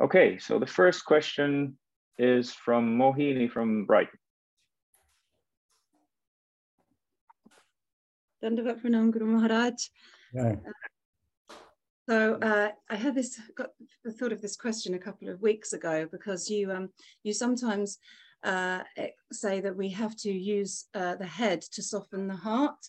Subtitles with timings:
[0.00, 1.76] Okay, so the first question
[2.16, 4.18] is from Mohini from Brighton.
[8.42, 9.74] Dandavat Pranam Guru Maharaj.
[10.32, 10.56] Yeah.
[12.08, 13.70] So uh, I had this got
[14.02, 16.88] the thought of this question a couple of weeks ago because you um,
[17.22, 17.98] you sometimes
[18.42, 18.80] uh,
[19.30, 22.86] say that we have to use uh, the head to soften the heart,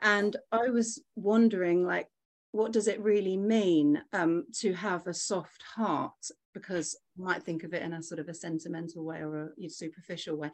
[0.00, 2.08] and I was wondering like
[2.52, 7.64] what does it really mean um, to have a soft heart because I might think
[7.64, 10.50] of it in a sort of a sentimental way or a superficial way.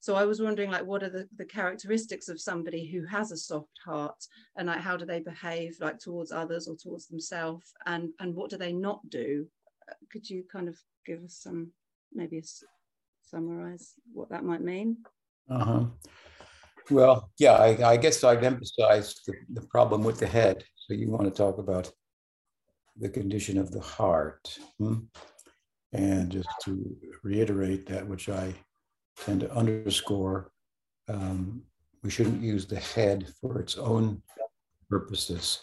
[0.00, 3.36] So I was wondering, like, what are the, the characteristics of somebody who has a
[3.36, 4.26] soft heart,
[4.56, 8.50] and like, how do they behave, like, towards others or towards themselves, and and what
[8.50, 9.46] do they not do?
[9.90, 11.70] Uh, could you kind of give us some,
[12.12, 12.42] maybe a,
[13.22, 14.96] summarize what that might mean?
[15.50, 15.84] Uh huh.
[16.90, 20.64] Well, yeah, I, I guess I've emphasized the, the problem with the head.
[20.76, 21.90] So you want to talk about
[22.96, 24.58] the condition of the heart.
[24.78, 25.00] Hmm?
[25.92, 28.54] And just to reiterate that, which I
[29.18, 30.50] tend to underscore,
[31.08, 31.62] um,
[32.02, 34.22] we shouldn't use the head for its own
[34.88, 35.60] purposes.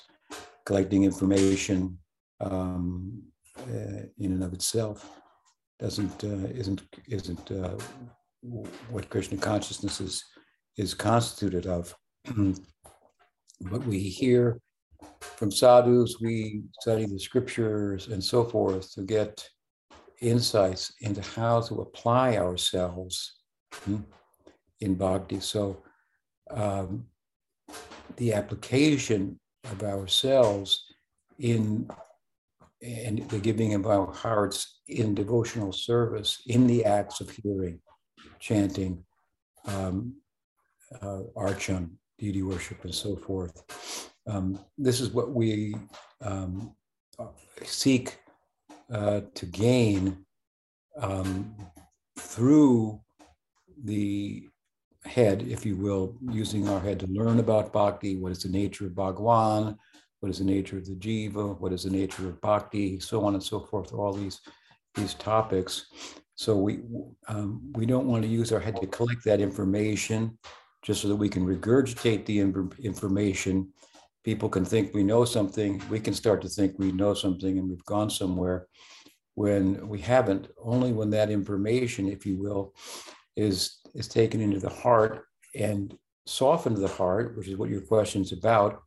[0.65, 1.97] Collecting information
[2.39, 3.23] um,
[3.59, 5.09] uh, in and of itself
[5.79, 7.75] doesn't uh, isn't isn't uh,
[8.89, 10.23] what Krishna consciousness is
[10.79, 11.93] is constituted of.
[13.69, 14.61] what we hear
[15.19, 19.45] from sadhus, we study the scriptures and so forth to get
[20.21, 23.41] insights into how to apply ourselves
[23.83, 23.97] hmm,
[24.79, 25.41] in bhakti.
[25.41, 25.83] So
[26.51, 27.05] um,
[28.15, 29.37] the application
[29.71, 30.85] of ourselves
[31.39, 31.89] in
[32.81, 37.81] and the giving of our hearts in devotional service, in the acts of hearing,
[38.39, 39.03] chanting,
[39.65, 40.15] um,
[41.01, 44.11] uh, archan, deity worship, and so forth.
[44.27, 45.75] Um, this is what we
[46.21, 46.75] um,
[47.63, 48.17] seek
[48.91, 50.25] uh, to gain
[50.99, 51.55] um,
[52.17, 52.99] through
[53.83, 54.47] the
[55.05, 58.17] head, if you will, using our head to learn about bhakti.
[58.17, 59.77] What is the nature of Bhagwan?
[60.19, 61.59] What is the nature of the jiva?
[61.59, 62.99] What is the nature of bhakti?
[62.99, 63.93] So on and so forth.
[63.93, 64.41] All these
[64.95, 65.85] these topics.
[66.35, 66.79] So we
[67.27, 70.37] um, we don't want to use our head to collect that information,
[70.81, 73.69] just so that we can regurgitate the information.
[74.23, 75.81] People can think we know something.
[75.89, 78.67] We can start to think we know something, and we've gone somewhere
[79.35, 82.73] when we haven't, only when that information, if you will,
[83.35, 85.25] is, is taken into the heart
[85.55, 88.81] and softened the heart, which is what your question is about.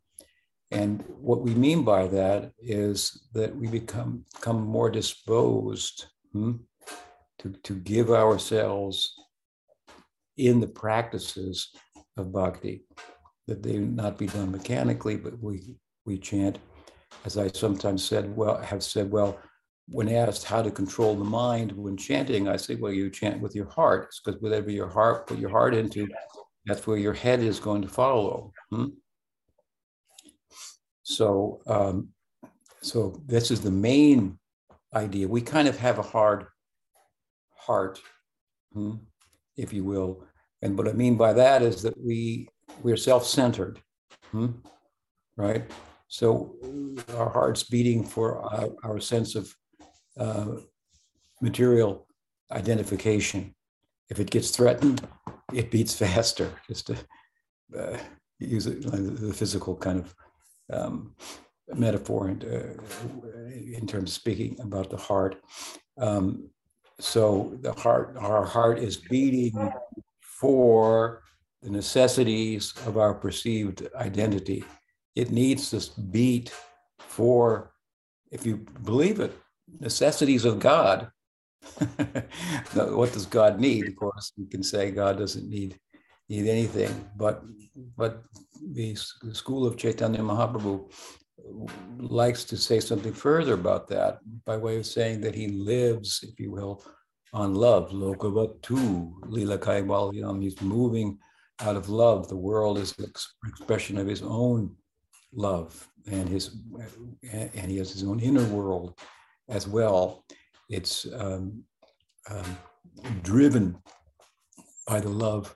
[0.70, 6.52] And what we mean by that is that we become, become more disposed hmm,
[7.38, 9.14] to, to give ourselves
[10.46, 11.70] in the practices
[12.16, 12.84] of bhakti,
[13.46, 16.58] that they not be done mechanically, but we, we chant.
[17.24, 19.38] As I sometimes said, well, have said, well,
[19.88, 23.54] when asked how to control the mind when chanting, I say, well, you chant with
[23.54, 26.08] your heart, because whatever your heart put your heart into,
[26.66, 28.52] that's where your head is going to follow.
[28.70, 28.86] Hmm?
[31.02, 32.08] So, um,
[32.80, 34.38] so this is the main
[34.94, 35.28] idea.
[35.28, 36.46] We kind of have a hard
[37.56, 38.00] heart,
[38.72, 38.94] hmm,
[39.56, 40.24] if you will,
[40.62, 42.48] and what I mean by that is that we
[42.82, 43.80] we're self-centered,
[44.30, 44.48] hmm,
[45.36, 45.64] right?
[46.08, 46.54] So
[47.16, 49.54] our heart's beating for our, our sense of
[50.18, 50.56] uh,
[51.40, 52.06] material
[52.50, 53.54] identification.
[54.08, 55.06] If it gets threatened,
[55.52, 56.96] it beats faster, just to
[57.78, 57.98] uh,
[58.38, 60.14] use it, the physical kind of
[60.72, 61.14] um,
[61.74, 65.42] metaphor in, uh, in terms of speaking about the heart.
[65.98, 66.50] Um,
[67.00, 69.72] so the heart, our heart is beating
[70.42, 71.22] for
[71.62, 74.64] the necessities of our perceived identity.
[75.14, 76.52] It needs this beat
[76.98, 77.70] for,
[78.32, 79.32] if you believe it,
[79.78, 81.12] necessities of God.
[82.74, 83.86] what does God need?
[83.86, 85.78] Of course, you can say God doesn't need
[86.28, 87.44] need anything, but
[87.96, 88.24] but
[88.78, 88.96] the
[89.42, 90.90] school of Chaitanya Mahaprabhu
[91.98, 96.40] likes to say something further about that by way of saying that he lives, if
[96.40, 96.82] you will,
[97.32, 97.90] on love.
[97.90, 100.42] Lokavatu, Lila Kaivalyam.
[100.42, 101.18] He's moving
[101.60, 102.28] out of love.
[102.28, 103.10] The world is an
[103.46, 104.76] expression of his own
[105.32, 106.56] love and his
[107.32, 108.98] and he has his own inner world
[109.48, 110.24] as well.
[110.68, 111.62] It's um,
[112.30, 112.58] um,
[113.22, 113.76] driven
[114.86, 115.54] by the love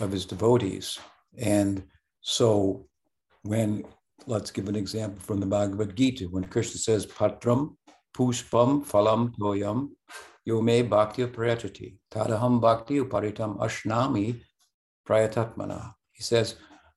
[0.00, 0.98] of his devotees.
[1.38, 1.84] And
[2.20, 2.86] so
[3.42, 3.84] when,
[4.26, 7.76] let's give an example from the Bhagavad Gita, when Krishna says, Patram
[8.16, 9.90] pushpam phalam toyam
[10.48, 14.40] yome bhakti prayachati tadaham bhakti uparitam ashnami
[15.08, 15.94] prayatatmana.
[16.12, 16.56] He says,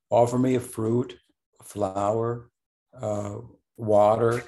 [0.10, 1.18] offer me a fruit,
[1.60, 2.50] a flower,
[3.00, 3.38] uh,
[3.78, 4.44] water.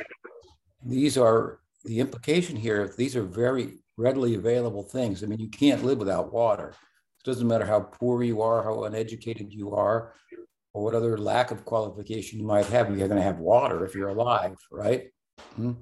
[0.85, 5.23] These are the implication here, these are very readily available things.
[5.23, 6.69] I mean, you can't live without water.
[6.69, 10.13] It doesn't matter how poor you are, how uneducated you are,
[10.73, 12.89] or what other lack of qualification you might have.
[12.89, 15.09] You're going to have water if you're alive, right?
[15.55, 15.73] Hmm?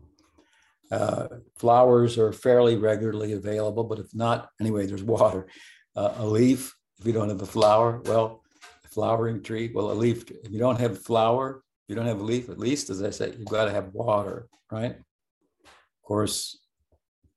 [0.92, 5.48] Uh, flowers are fairly regularly available, but if not, anyway, there's water.
[5.96, 8.44] Uh, a leaf, if you don't have a flower, well,
[8.86, 12.20] a flowering tree, well, a leaf, if you don't have a flower, you don't have
[12.20, 14.96] a leaf, at least, as I said, you've got to have water, right?
[14.96, 16.60] Of course,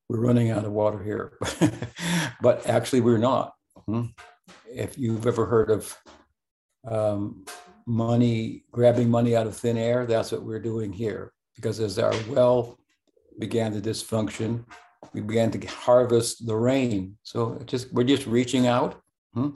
[0.08, 1.38] we're running out of water here,
[2.42, 3.54] but actually, we're not.
[3.86, 4.06] Hmm?
[4.66, 5.96] If you've ever heard of
[6.84, 7.44] um,
[7.86, 11.32] money, grabbing money out of thin air, that's what we're doing here.
[11.54, 12.79] Because as our well
[13.38, 14.64] began to dysfunction,
[15.12, 17.16] we began to harvest the rain.
[17.22, 19.00] So just we're just reaching out
[19.34, 19.50] hmm,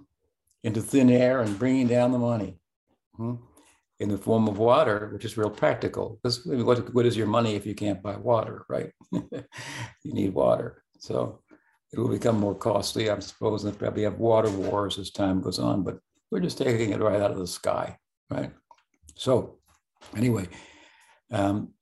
[0.62, 2.58] into thin air and bringing down the money
[3.16, 3.34] hmm,
[4.00, 6.18] in the form of water, which is real practical.
[6.22, 8.90] Because what, what is your money if you can't buy water, right?
[9.12, 9.42] you
[10.04, 10.82] need water.
[10.98, 11.40] So
[11.92, 15.58] it will become more costly, I suppose, and probably have water wars as time goes
[15.58, 15.84] on.
[15.84, 15.98] But
[16.30, 17.96] we're just taking it right out of the sky,
[18.30, 18.50] right?
[19.14, 19.58] So,
[20.16, 20.48] anyway,
[21.30, 21.73] um,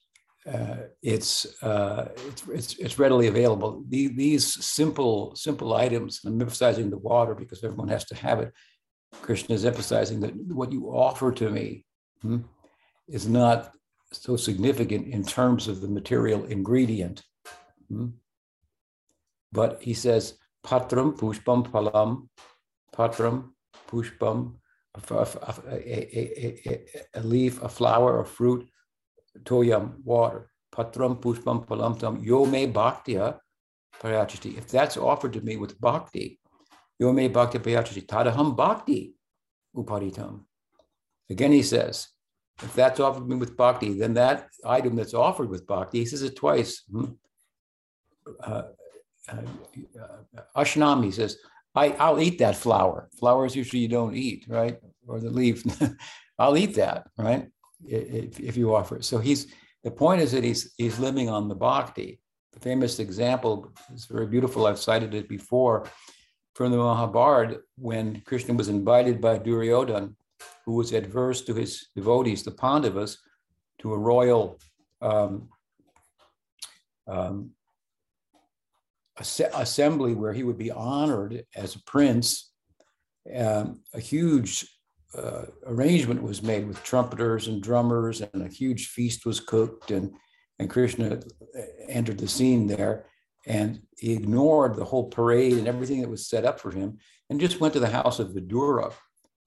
[0.50, 3.84] uh, it's, uh, it's, it's it's readily available.
[3.88, 6.20] The, these simple simple items.
[6.24, 8.52] I'm emphasizing the water because everyone has to have it.
[9.20, 11.84] Krishna is emphasizing that what you offer to me
[12.22, 12.38] hmm,
[13.08, 13.72] is not
[14.10, 17.22] so significant in terms of the material ingredient.
[17.88, 18.08] Hmm?
[19.52, 22.28] But he says, patram pushpam phalam,
[22.94, 23.50] patram
[23.88, 24.54] pushpam,
[24.94, 25.26] a,
[25.66, 28.68] a, a, a, leaf, a flower, a fruit,
[29.40, 33.38] toyam, water, patram pushpam palamtam, yo me bhaktya
[34.00, 34.56] parachati.
[34.56, 36.38] If that's offered to me with bhakti,
[36.98, 39.14] yo me bhakti parachati, tadaham bhakti
[39.76, 40.44] uparitam.
[41.30, 42.08] Again, he says,
[42.62, 46.22] if that's offered me with bhakti, then that item that's offered with bhakti, he says
[46.22, 46.82] it twice.
[46.90, 47.04] Hmm?
[48.42, 48.62] Uh,
[49.28, 49.36] uh,
[50.00, 51.38] uh, Ashnami says,
[51.74, 53.08] I, I'll eat that flower.
[53.18, 54.78] Flowers usually you don't eat, right?
[55.06, 55.64] Or the leaf.
[56.38, 57.48] I'll eat that, right?
[57.86, 59.04] If, if you offer it.
[59.04, 59.52] So he's
[59.84, 62.20] the point is that he's he's living on the bhakti.
[62.52, 64.66] The famous example is very beautiful.
[64.66, 65.86] I've cited it before
[66.54, 70.14] from the Mahabharata when Krishna was invited by Duryodhan,
[70.66, 73.18] who was adverse to his devotees, the Pandavas,
[73.78, 74.58] to a royal
[75.00, 75.48] um,
[77.08, 77.50] um,
[79.18, 82.50] assembly where he would be honored as a prince.
[83.34, 84.66] Um, a huge
[85.16, 89.90] uh, arrangement was made with trumpeters and drummers, and a huge feast was cooked.
[89.90, 90.12] And,
[90.58, 93.06] and Krishna uh, entered the scene there,
[93.46, 96.98] and he ignored the whole parade and everything that was set up for him,
[97.30, 98.92] and just went to the house of Vidura.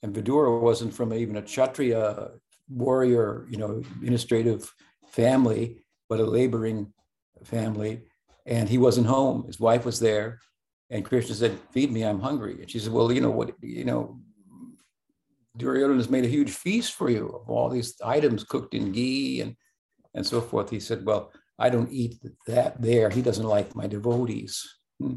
[0.04, 2.32] And Vidura wasn't from even a Kshatriya
[2.70, 4.72] warrior, you know, administrative
[5.10, 6.94] family, but a laboring
[7.44, 8.04] family
[8.46, 9.46] and he wasn't home.
[9.48, 10.40] His wife was there,
[10.90, 13.56] and Krishna said, "Feed me, I'm hungry." And she said, "Well, you know what?
[13.62, 14.20] You know,
[15.58, 19.42] Duryodhana has made a huge feast for you of all these items cooked in ghee
[19.42, 19.56] and
[20.14, 22.18] and so forth." He said, "Well, I don't eat
[22.48, 23.10] that there.
[23.10, 24.64] He doesn't like my devotees."
[25.00, 25.16] Hmm.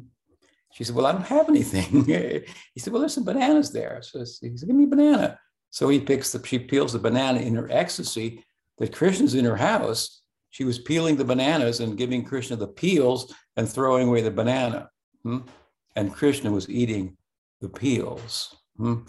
[0.73, 2.05] She said, "Well, I don't have anything."
[2.75, 5.39] he said, "Well, there's some bananas there." So he said, "Give me a banana."
[5.71, 8.45] So he picks the, she peels the banana in her ecstasy
[8.79, 13.35] that Krishna's in her house she was peeling the bananas and giving Krishna the peels
[13.57, 14.91] and throwing away the banana.
[15.23, 15.41] Hmm?
[15.97, 17.17] And Krishna was eating
[17.61, 18.57] the peels.
[18.77, 19.03] Hmm?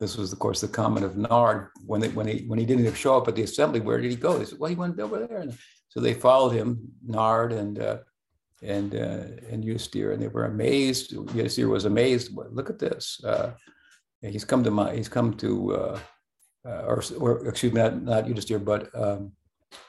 [0.00, 2.92] This was, of course, the comment of Narad when, they, when, he, when he didn't
[2.94, 3.80] show up at the assembly.
[3.80, 4.42] Where did he go?
[4.42, 5.38] Said, Well, he went over there.
[5.38, 5.56] And
[5.88, 7.98] so they followed him, Narad and uh,
[8.62, 11.12] and uh, and Yustir, and they were amazed.
[11.12, 12.32] Yustir was amazed.
[12.34, 13.22] Look at this.
[13.22, 13.52] Uh,
[14.20, 14.94] he's come to my.
[14.94, 15.98] He's come to, uh,
[16.66, 19.32] uh, or, or excuse me, not, not Yudhisthira, but um,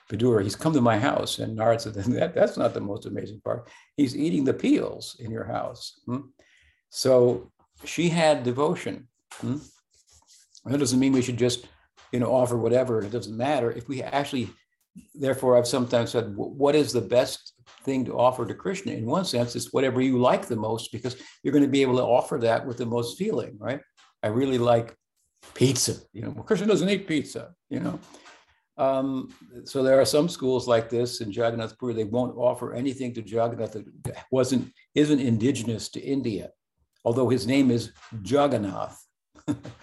[0.10, 1.40] he's come to my house.
[1.40, 3.70] And Narad said, that, that's not the most amazing part.
[3.98, 6.02] He's eating the peels in your house.
[6.06, 6.28] Hmm?
[6.90, 7.52] So
[7.84, 9.08] she had devotion.
[9.34, 9.58] Hmm?
[10.66, 11.68] That doesn't mean we should just,
[12.12, 13.02] you know, offer whatever.
[13.02, 13.72] It doesn't matter.
[13.72, 14.50] If we actually,
[15.14, 17.54] therefore, I've sometimes said, what is the best
[17.84, 18.94] thing to offer to Krishna?
[18.94, 21.98] In one sense, it's whatever you like the most, because you're going to be able
[21.98, 23.80] to offer that with the most feeling, right?
[24.24, 24.96] I really like
[25.54, 25.98] pizza.
[26.14, 28.00] You know, Krishna doesn't eat pizza, you know.
[28.78, 31.94] Um, so there are some schools like this in Jagannath Puri.
[31.94, 36.50] They won't offer anything to Jagannath that wasn't isn't indigenous to India,
[37.06, 37.92] although his name is
[38.24, 39.02] Jagannath,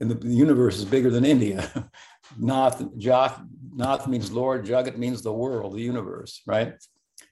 [0.00, 1.90] and the, the, universe is bigger than India.
[2.38, 3.40] Nath, Jath,
[3.74, 4.64] Nath means Lord.
[4.64, 6.74] Jagat means the world, the universe, right?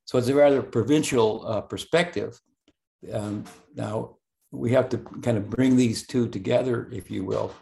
[0.04, 2.40] So it's a rather provincial uh, perspective.
[3.12, 3.44] Um,
[3.74, 4.16] now
[4.50, 7.54] we have to kind of bring these two together, if you will.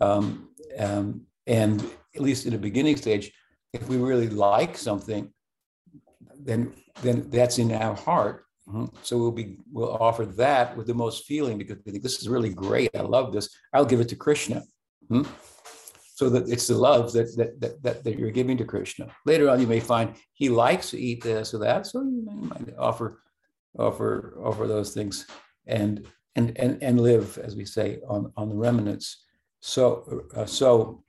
[0.00, 1.84] Um, um, and
[2.14, 3.32] at least in a beginning stage,
[3.72, 5.32] if we really like something,
[6.38, 6.72] then
[7.02, 8.45] then that's in our heart.
[8.68, 8.92] Mhm.
[9.02, 12.28] So we'll be we'll offer that with the most feeling because we think this is
[12.28, 12.90] really great.
[12.96, 13.48] I love this.
[13.72, 14.62] I'll give it to Krishna.
[15.08, 15.22] Hmm?
[16.14, 19.06] So that it's the love that, that that that that you're giving to Krishna.
[19.24, 22.76] Later on, you may find he likes to eat this or that, so you might
[22.78, 23.22] offer
[23.78, 25.26] offer offer those things
[25.66, 29.24] and and and and live, as we say, on on the remnants.
[29.60, 31.04] So uh, so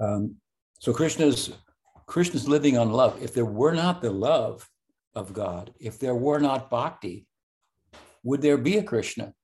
[0.00, 0.36] um,
[0.80, 1.52] so Krishna's
[2.06, 3.22] Krishna's living on love.
[3.22, 4.68] If there were not the love
[5.14, 7.26] of God, if there were not bhakti,
[8.22, 9.34] would there be a Krishna?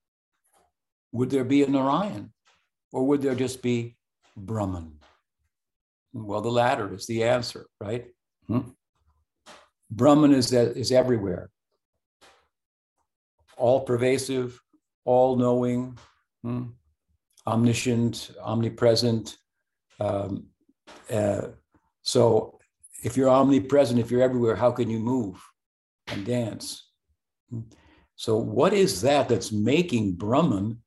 [1.11, 2.31] Would there be a Narayan?
[2.91, 3.97] Or would there just be
[4.35, 4.99] Brahman?
[6.13, 8.07] Well, the latter is the answer, right?
[8.47, 8.69] Hmm?
[9.91, 11.49] Brahman is, is everywhere,
[13.57, 14.59] all pervasive,
[15.05, 15.97] all knowing,
[16.43, 16.65] hmm?
[17.45, 19.37] omniscient, omnipresent.
[19.99, 20.47] Um,
[21.11, 21.47] uh,
[22.01, 22.59] so
[23.03, 25.41] if you're omnipresent, if you're everywhere, how can you move
[26.11, 26.89] and dance?
[28.15, 30.79] So, what is that that's making Brahman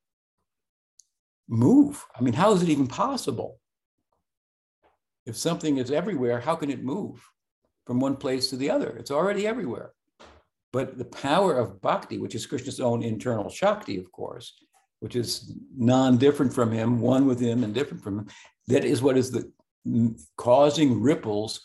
[1.48, 2.04] move?
[2.14, 3.58] I mean, how is it even possible?
[5.24, 7.24] If something is everywhere, how can it move
[7.86, 8.90] from one place to the other?
[8.96, 9.92] It's already everywhere.
[10.72, 14.54] But the power of bhakti, which is Krishna's own internal Shakti, of course,
[15.00, 18.26] which is non different from him, one with him and different from him,
[18.68, 19.50] that is what is the
[20.36, 21.60] causing ripples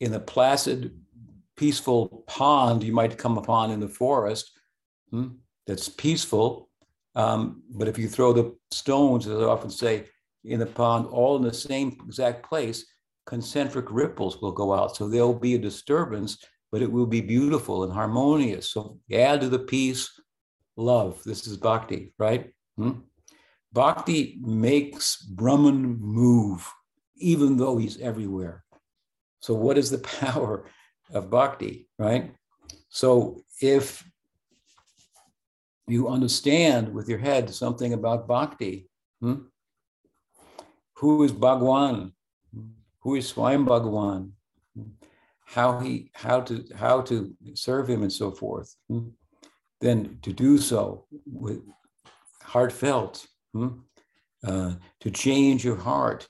[0.00, 0.98] in a placid,
[1.56, 4.52] peaceful pond you might come upon in the forest
[5.12, 5.28] hmm,
[5.66, 6.68] that's peaceful.
[7.14, 10.06] Um, but if you throw the stones, as I often say,
[10.44, 12.86] in the pond, all in the same exact place,
[13.26, 14.96] concentric ripples will go out.
[14.96, 16.38] So there'll be a disturbance,
[16.72, 18.70] but it will be beautiful and harmonious.
[18.70, 20.10] So add to the peace,
[20.76, 21.22] love.
[21.24, 22.52] This is bhakti, right?
[22.76, 22.92] Hmm?
[23.72, 26.68] Bhakti makes Brahman move,
[27.16, 28.64] even though he's everywhere.
[29.40, 30.66] So, what is the power
[31.12, 32.34] of bhakti, right?
[32.88, 34.04] So, if
[35.86, 38.88] you understand with your head something about bhakti,
[39.20, 39.46] hmm?
[40.94, 42.12] who is Bhagwan?
[43.00, 44.32] Who is Swayam Bhagwan?
[45.44, 48.74] How he how to how to serve him and so forth.
[48.88, 49.08] Hmm?
[49.80, 51.60] Then to do so with
[52.42, 53.68] heartfelt, hmm?
[54.46, 56.28] uh, to change your heart,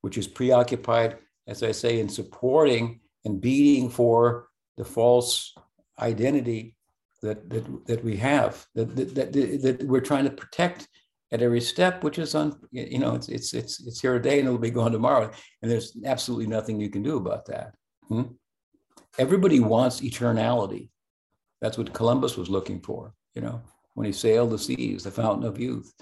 [0.00, 5.54] which is preoccupied as I say, in supporting and beating for the false
[5.98, 6.76] identity
[7.22, 10.88] that that, that we have, that, that, that, that we're trying to protect
[11.32, 14.46] at every step, which is on, you know, it's it's it's it's here today and
[14.46, 15.30] it'll be gone tomorrow,
[15.62, 17.74] and there's absolutely nothing you can do about that.
[18.08, 18.22] Hmm?
[19.18, 20.90] Everybody wants eternality.
[21.60, 23.62] That's what Columbus was looking for, you know,
[23.94, 25.92] when he sailed the seas, the fountain of youth.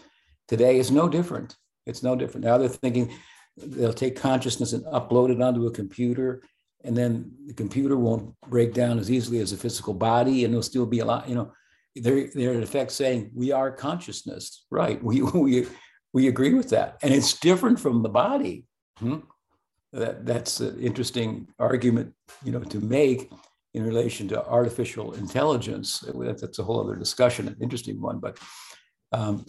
[0.48, 1.56] Today is no different.
[1.86, 2.44] It's no different.
[2.44, 3.14] Now they're thinking
[3.56, 6.42] they'll take consciousness and upload it onto a computer
[6.84, 10.62] and then the computer won't break down as easily as a physical body and there'll
[10.62, 11.52] still be a lot you know
[11.96, 15.66] they're, they're in effect saying we are consciousness right we, we,
[16.12, 18.64] we agree with that and it's different from the body
[18.98, 19.18] hmm?
[19.92, 22.12] that, that's an interesting argument
[22.44, 23.30] you know to make
[23.74, 26.04] in relation to artificial intelligence
[26.40, 28.38] that's a whole other discussion an interesting one but
[29.12, 29.44] um,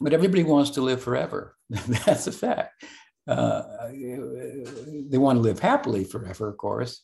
[0.00, 1.56] but everybody wants to live forever.
[1.70, 2.84] That's a fact.
[3.26, 3.62] Uh,
[5.10, 7.02] they want to live happily forever, of course.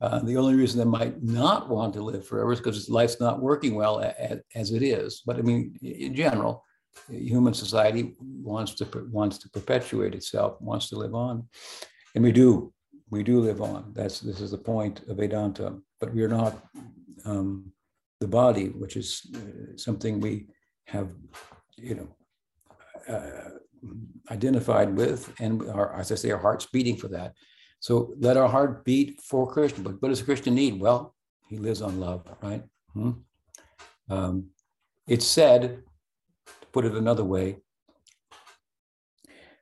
[0.00, 3.40] Uh, the only reason they might not want to live forever is because life's not
[3.40, 5.22] working well as, as it is.
[5.26, 6.64] But I mean, in general,
[7.08, 11.46] human society wants to wants to perpetuate itself, wants to live on,
[12.14, 12.72] and we do.
[13.10, 13.92] We do live on.
[13.94, 15.76] That's this is the point of Vedanta.
[15.98, 16.56] But we are not
[17.24, 17.72] um,
[18.20, 20.46] the body, which is uh, something we
[20.86, 21.10] have,
[21.76, 23.50] you know, uh,
[24.30, 27.34] identified with, and our, as I say, our heart's beating for that.
[27.80, 29.84] So let our heart beat for Krishna.
[29.84, 30.80] But what does a Krishna need?
[30.80, 31.14] Well,
[31.48, 32.62] he lives on love, right?
[32.92, 33.10] Hmm?
[34.08, 34.50] Um,
[35.06, 35.82] it's said,
[36.46, 37.56] to put it another way,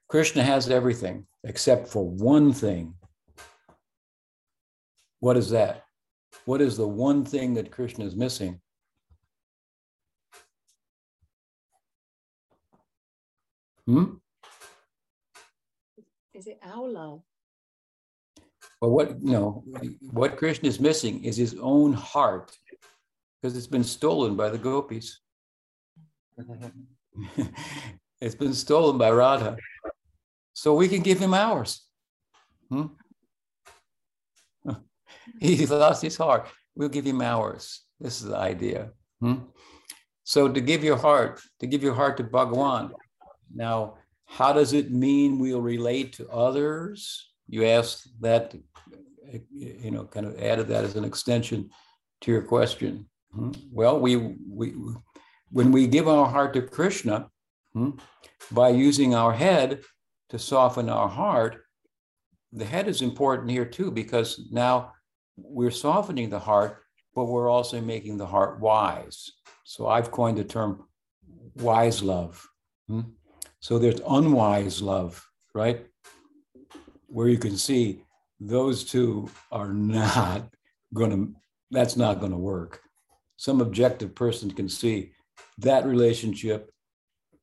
[0.09, 2.95] Krishna has everything except for one thing.
[5.21, 5.85] What is that?
[6.45, 8.61] What is the one thing that Krishna is missing?
[13.89, 14.05] Hmm?
[16.35, 17.23] Is it our love?
[18.83, 19.65] Well, what no,
[20.11, 22.55] what Krishna is missing is his own heart,
[23.41, 25.21] because it's been stolen by the gopis.
[28.21, 29.57] it's been stolen by Radha.
[30.53, 31.87] So we can give him ours.
[32.69, 32.89] Hmm?
[35.41, 36.47] he lost his heart.
[36.77, 37.85] We'll give him ours.
[37.99, 38.91] This is the idea.
[39.21, 39.37] Hmm?
[40.25, 42.93] So to give your heart, to give your heart to Bhagwan,
[43.55, 43.95] now,
[44.27, 47.31] how does it mean we'll relate to others?
[47.49, 48.55] You asked that
[49.51, 51.71] you know, kind of added that as an extension
[52.23, 53.07] to your question.
[53.33, 53.53] Hmm?
[53.71, 54.75] Well, we, we,
[55.51, 57.29] when we give our heart to Krishna,
[57.73, 57.91] hmm,
[58.51, 59.83] by using our head
[60.31, 61.65] to soften our heart,
[62.53, 64.93] the head is important here too, because now
[65.37, 66.83] we're softening the heart,
[67.15, 69.31] but we're also making the heart wise.
[69.65, 70.87] So I've coined the term
[71.57, 72.47] wise love.
[72.89, 73.01] Hmm?
[73.61, 75.25] So there's unwise love,
[75.55, 75.87] right?
[77.07, 78.03] Where you can see
[78.41, 80.53] those two are not
[80.95, 81.35] going to,
[81.71, 82.81] that's not going to work.
[83.37, 85.13] Some objective person can see
[85.59, 86.71] that relationship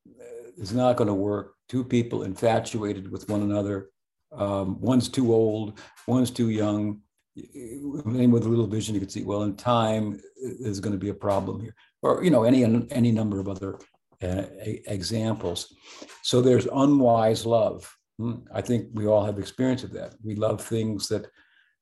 [0.08, 1.56] uh, is not going to work.
[1.68, 3.90] Two people infatuated with one another.
[4.32, 7.02] Um, one's too old, one's too young.
[7.38, 10.22] Anyone with a little vision, you can see, well, in time,
[10.62, 11.76] there's going to be a problem here.
[12.02, 13.80] Or, you know, any, any number of other
[14.25, 14.46] uh,
[14.88, 15.74] examples.
[16.24, 17.96] So there's unwise love.
[18.17, 20.15] Hmm, I think we all have experience of that.
[20.24, 21.27] We love things that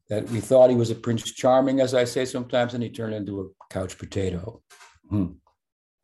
[0.10, 3.16] that we thought he was a Prince Charming, as I say sometimes, and he turned
[3.16, 4.62] into a couch potato.
[5.10, 5.28] Hmm.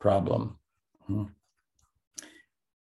[0.00, 0.58] Problem.
[1.06, 1.24] Hmm.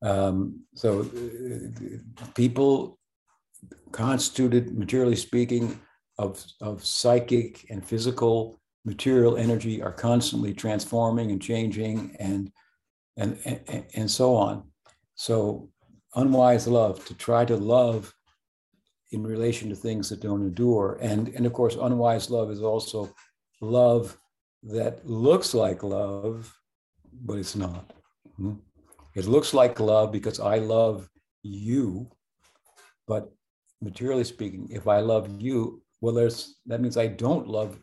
[0.02, 2.99] Um, so uh, people
[3.92, 5.78] constituted, materially speaking,
[6.18, 12.50] of, of psychic and physical material energy are constantly transforming and changing and
[13.23, 14.64] and, and, so on.
[15.14, 15.69] So
[16.14, 18.12] unwise love, to try to love
[19.12, 20.99] in relation to things that don't endure.
[21.00, 23.14] And, and of course, unwise love is also
[23.61, 24.17] love
[24.64, 26.52] that looks like love,
[27.25, 27.93] but it's not.
[28.37, 28.55] Hmm?
[29.14, 31.09] It looks like love because I love
[31.43, 32.11] you,
[33.07, 33.31] but
[33.83, 37.79] materially speaking, if I love you, well, there's that means I don't love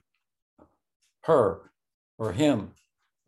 [1.23, 1.71] her
[2.17, 2.71] or him.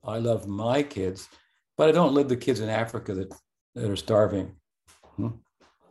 [0.03, 1.29] I love my kids,
[1.77, 3.33] but I don't live the kids in Africa that,
[3.75, 4.55] that are starving.
[5.15, 5.29] Hmm?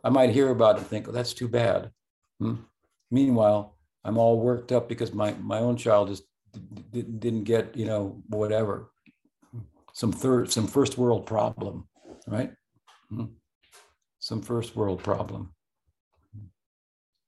[0.03, 1.91] I might hear about it and think, oh, that's too bad.
[2.39, 2.55] Hmm?
[3.09, 6.23] Meanwhile, I'm all worked up because my, my own child just
[6.91, 8.91] didn't get, you know, whatever,
[9.93, 11.87] some third, some first world problem,
[12.27, 12.51] right?
[13.09, 13.25] Hmm?
[14.19, 15.53] Some first world problem.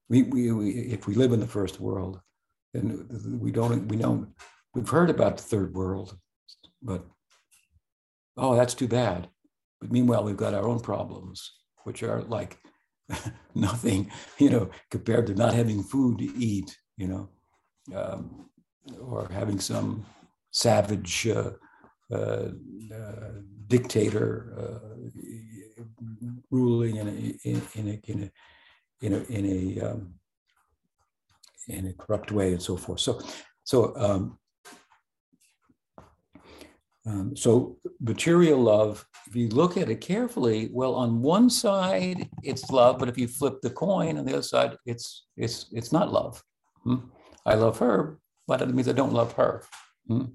[0.09, 2.19] We, we, we, if we live in the first world,
[2.73, 3.07] then
[3.39, 4.29] we don't, we don't,
[4.73, 6.17] we've heard about the third world,
[6.81, 7.05] but
[8.37, 9.29] oh, that's too bad.
[9.79, 11.51] But meanwhile, we've got our own problems,
[11.83, 12.57] which are like
[13.55, 17.29] nothing, you know, compared to not having food to eat, you know,
[17.95, 18.49] um,
[18.99, 20.05] or having some
[20.51, 21.51] savage uh,
[22.11, 22.49] uh,
[22.93, 23.31] uh,
[23.67, 25.83] dictator uh,
[26.51, 28.31] ruling in a in, in a in a
[29.05, 30.13] in a in a, um,
[31.67, 32.99] in a corrupt way and so forth.
[32.99, 33.21] So
[33.63, 34.37] so um,
[37.05, 42.69] um, so material love, if you look at it carefully, well, on one side it's
[42.69, 46.13] love, but if you flip the coin on the other side, it's it's it's not
[46.13, 46.41] love.
[46.83, 47.09] Hmm?
[47.45, 49.63] I love her, but it means I don't love her,
[50.07, 50.25] hmm?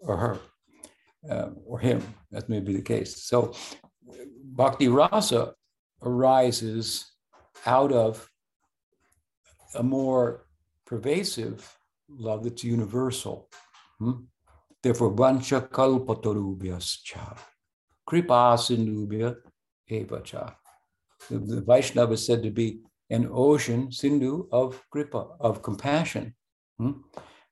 [0.00, 0.40] or her,
[1.30, 2.02] uh, or him.
[2.32, 3.22] That may be the case.
[3.22, 3.54] So,
[4.56, 5.54] bhakti rasa
[6.02, 7.12] arises
[7.66, 8.28] out of
[9.76, 10.46] a more
[10.86, 11.72] pervasive
[12.08, 13.48] love that's universal.
[14.00, 14.24] Hmm?
[14.82, 17.38] Therefore, Vancha Kalpatarubhyascha,
[18.06, 19.36] Kripa Sindhubhya
[19.90, 20.54] Evacha.
[21.28, 26.34] The, the Vaishnava is said to be an ocean, Sindhu, of Kripa, of compassion.
[26.78, 26.92] Hmm?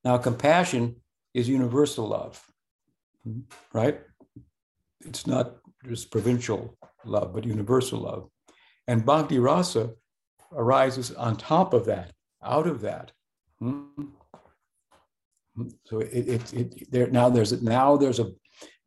[0.05, 0.97] Now, compassion
[1.35, 2.43] is universal love,
[3.25, 3.41] hmm?
[3.73, 4.01] right?
[5.05, 8.31] It's not just provincial love, but universal love.
[8.87, 9.91] And Bhakti Rasa
[10.53, 12.13] arises on top of that,
[12.43, 13.13] out of that.
[13.59, 13.85] Hmm?
[15.85, 18.31] So it, it, it there now there's now there's a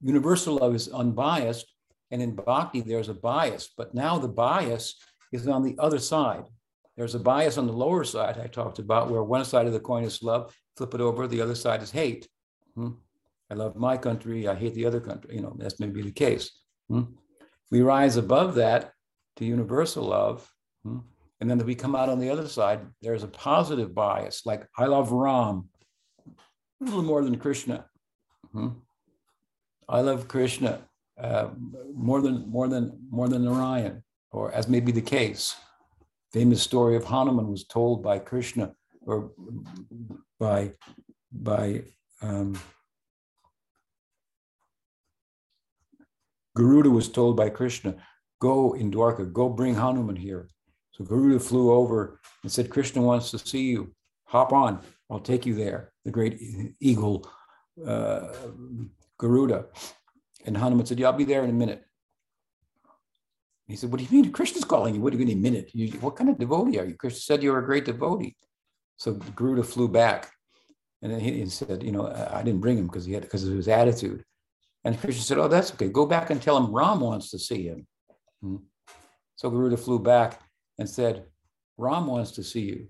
[0.02, 1.68] universal love is unbiased,
[2.12, 4.96] and in bhakti there's a bias, but now the bias
[5.32, 6.46] is on the other side.
[6.98, 9.80] There's a bias on the lower side I talked about, where one side of the
[9.80, 12.28] coin is love, flip it over, the other side is hate.
[12.76, 12.92] Hmm?
[13.50, 15.36] I love my country, I hate the other country.
[15.36, 16.52] You know, that's maybe the case.
[16.90, 17.04] Hmm?
[17.70, 18.92] We rise above that
[19.38, 20.50] to universal love.
[20.84, 21.00] Hmm?
[21.40, 24.86] And then we come out on the other side, there's a positive bias, like I
[24.86, 25.70] love Ram,
[26.82, 27.86] a little more than Krishna.
[28.52, 28.70] Hmm?
[29.88, 30.82] I love Krishna
[31.20, 31.50] uh,
[31.94, 35.56] more than more than more than Narayan, or as may be the case.
[36.34, 39.32] Famous story of Hanuman was told by Krishna or
[40.39, 40.72] by
[41.32, 41.84] by
[42.22, 42.60] um,
[46.56, 47.96] Garuda was told by Krishna,
[48.39, 50.50] go in Dwarka, go bring Hanuman here.
[50.91, 53.94] So Garuda flew over and said, Krishna wants to see you.
[54.26, 56.41] Hop on, I'll take you there the great
[56.80, 57.30] eagle
[57.86, 58.30] uh,
[59.17, 59.65] Garuda.
[60.45, 61.84] And Hanuman said, Yeah, I'll be there in a minute.
[63.67, 64.32] He said, What do you mean?
[64.32, 65.02] Krishna's calling you.
[65.02, 65.69] What do you mean, a minute?
[65.74, 66.95] You, what kind of devotee are you?
[66.95, 68.36] Krishna said you were a great devotee.
[68.97, 70.32] So Garuda flew back.
[71.02, 73.24] And then he, he said, You know, I, I didn't bring him because he had
[73.24, 74.24] because of his attitude.
[74.84, 75.89] And Krishna said, Oh, that's okay.
[75.89, 77.86] Go back and tell him Ram wants to see him.
[78.41, 78.58] Hmm.
[79.36, 80.41] So Garuda flew back
[80.80, 81.26] and said,
[81.78, 82.88] Ram wants to see you.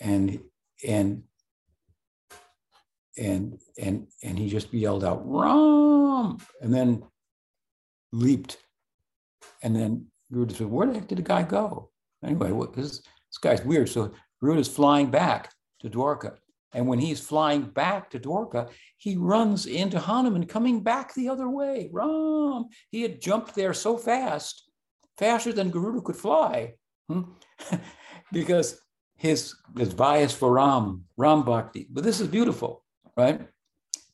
[0.00, 0.40] And
[0.86, 1.22] and
[3.18, 7.02] and and and he just yelled out, Ram, and then
[8.12, 8.56] leaped.
[9.62, 11.90] And then Garuda said, Where the heck did the guy go?
[12.24, 13.88] Anyway, what, this, this guy's weird.
[13.88, 16.36] So Garuda's flying back to Dwarka.
[16.72, 21.48] And when he's flying back to Dwarka, he runs into Hanuman coming back the other
[21.48, 21.88] way.
[21.92, 22.66] Ram!
[22.90, 24.70] He had jumped there so fast,
[25.18, 26.74] faster than Garuda could fly,
[27.08, 27.22] hmm?
[28.32, 28.80] because
[29.20, 31.86] his, his bias for Ram, Ram Bhakti.
[31.90, 32.82] But this is beautiful,
[33.18, 33.38] right?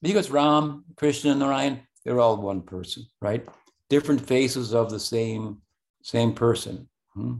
[0.02, 3.46] Because Ram, Krishna, and Narayan, they're all one person, right?
[3.88, 5.58] Different faces of the same,
[6.02, 6.88] same person.
[7.14, 7.34] Hmm?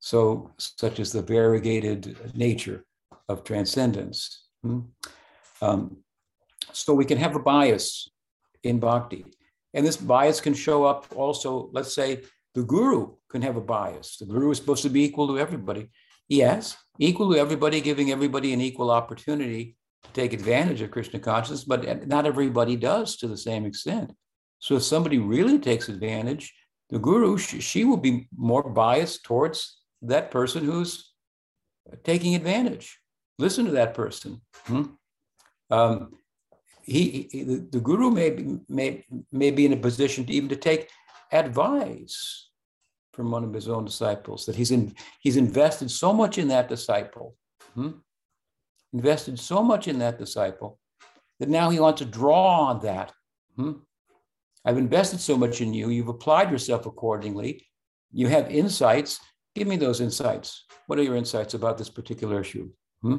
[0.00, 2.84] So, such as the variegated nature
[3.28, 4.46] of transcendence.
[4.64, 4.80] Hmm?
[5.62, 5.98] Um,
[6.72, 8.10] so we can have a bias
[8.64, 9.24] in bhakti.
[9.72, 12.22] And this bias can show up also, let's say
[12.56, 14.16] the guru can have a bias.
[14.16, 15.90] The guru is supposed to be equal to everybody.
[16.28, 21.64] Yes, equal to everybody, giving everybody an equal opportunity to take advantage of Krishna consciousness,
[21.64, 24.12] but not everybody does to the same extent.
[24.58, 26.52] So if somebody really takes advantage,
[26.90, 31.12] the guru, she, she will be more biased towards that person who's
[32.04, 32.98] taking advantage
[33.38, 34.40] listen to that person.
[34.66, 34.82] Hmm?
[35.70, 36.12] Um,
[36.82, 40.56] he, he, the guru may be, may, may be in a position to even to
[40.56, 40.88] take
[41.32, 42.47] advice
[43.18, 46.68] from one of his own disciples that he's in, he's invested so much in that
[46.68, 47.34] disciple,
[47.74, 47.90] hmm?
[48.92, 50.78] invested so much in that disciple
[51.40, 53.10] that now he wants to draw on that.
[53.56, 53.72] Hmm?
[54.64, 55.90] I've invested so much in you.
[55.90, 57.66] You've applied yourself accordingly.
[58.12, 59.18] You have insights.
[59.56, 60.64] Give me those insights.
[60.86, 62.70] What are your insights about this particular issue?
[63.02, 63.16] Hmm?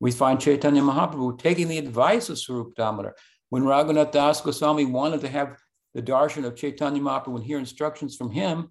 [0.00, 3.14] We find Chaitanya Mahaprabhu taking the advice of Swarup Damodar.
[3.48, 5.56] When Raghunath Das Goswami wanted to have
[5.94, 8.70] the darshan of Chaitanya Mahaprabhu and hear instructions from him,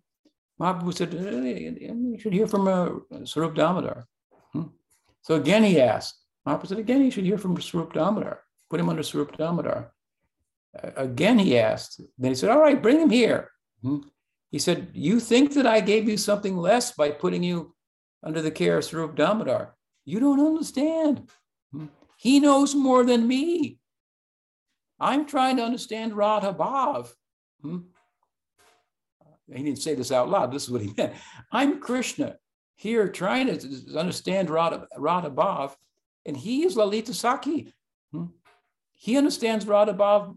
[0.60, 4.08] Mahaprabhu said, hey, you should hear from uh, Swarup Damodar.
[4.54, 4.63] Hmm?
[5.22, 8.41] So again he asked, Mahaprabhu said, again, you should hear from Swarup Damodar.
[8.70, 9.91] Put him under Swarup Damodar.
[10.82, 12.02] Uh, again he asked.
[12.17, 13.52] Then he said, all right, bring him here.
[13.84, 14.00] Hmm?
[14.50, 17.76] He said, you think that I gave you something less by putting you
[18.24, 19.76] under the care of Swarup Damodar?
[20.06, 21.30] You don't understand.
[22.17, 23.78] He knows more than me.
[25.00, 27.13] I'm trying to understand Radha Bhav.
[29.54, 30.52] He didn't say this out loud.
[30.52, 31.14] This is what he meant.
[31.52, 32.36] I'm Krishna
[32.76, 35.76] here trying to understand Radha, Radha Bhav,
[36.26, 37.72] and he is Lalita Sakhi.
[38.12, 38.26] Hmm?
[38.94, 40.36] He understands Radha Bhav.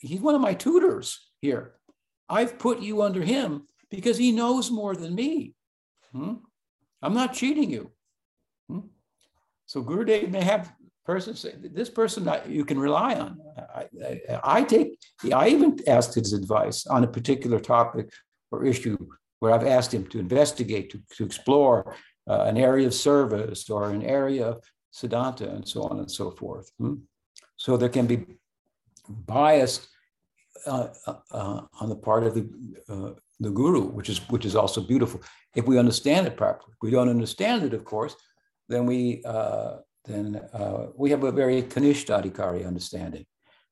[0.00, 1.74] He's one of my tutors here.
[2.28, 5.54] I've put you under him because he knows more than me.
[6.12, 6.34] Hmm?
[7.00, 7.92] I'm not cheating you.
[8.68, 8.80] Hmm?
[9.66, 10.72] So Gurudev may have
[11.08, 13.40] persons say, this person you can rely on.
[13.74, 14.88] I, I, I, take,
[15.32, 18.10] I even asked his advice on a particular topic
[18.50, 18.98] or issue
[19.40, 21.96] where I've asked him to investigate, to, to explore
[22.28, 26.30] uh, an area of service or an area of Siddhanta and so on and so
[26.30, 26.70] forth.
[26.78, 26.96] Hmm?
[27.56, 28.18] So there can be
[29.08, 29.88] bias
[30.66, 32.44] uh, uh, uh on the part of the,
[32.92, 35.20] uh, the guru, which is, which is also beautiful
[35.54, 36.72] if we understand it properly.
[36.74, 38.14] If we don't understand it, of course,
[38.68, 39.76] then we uh,
[40.08, 43.26] then uh, we have a very Kanishta understanding.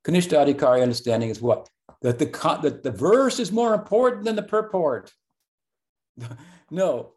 [0.05, 1.67] Kanishta understanding is what
[2.01, 5.11] that the that the verse is more important than the purport.
[6.71, 7.13] no,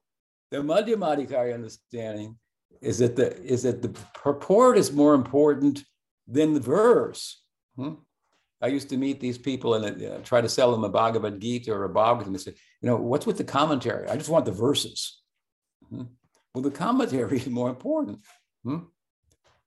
[0.50, 2.38] the Madhyamadikari understanding
[2.80, 5.84] is that the is that the purport is more important
[6.26, 7.42] than the verse.
[7.76, 7.94] Hmm?
[8.62, 11.72] I used to meet these people and uh, try to sell them a Bhagavad Gita
[11.72, 12.26] or a Bhagavatam.
[12.26, 14.06] And say, you know, what's with the commentary?
[14.06, 15.22] I just want the verses.
[15.88, 16.04] Hmm?
[16.54, 18.18] Well, the commentary is more important
[18.64, 18.78] hmm?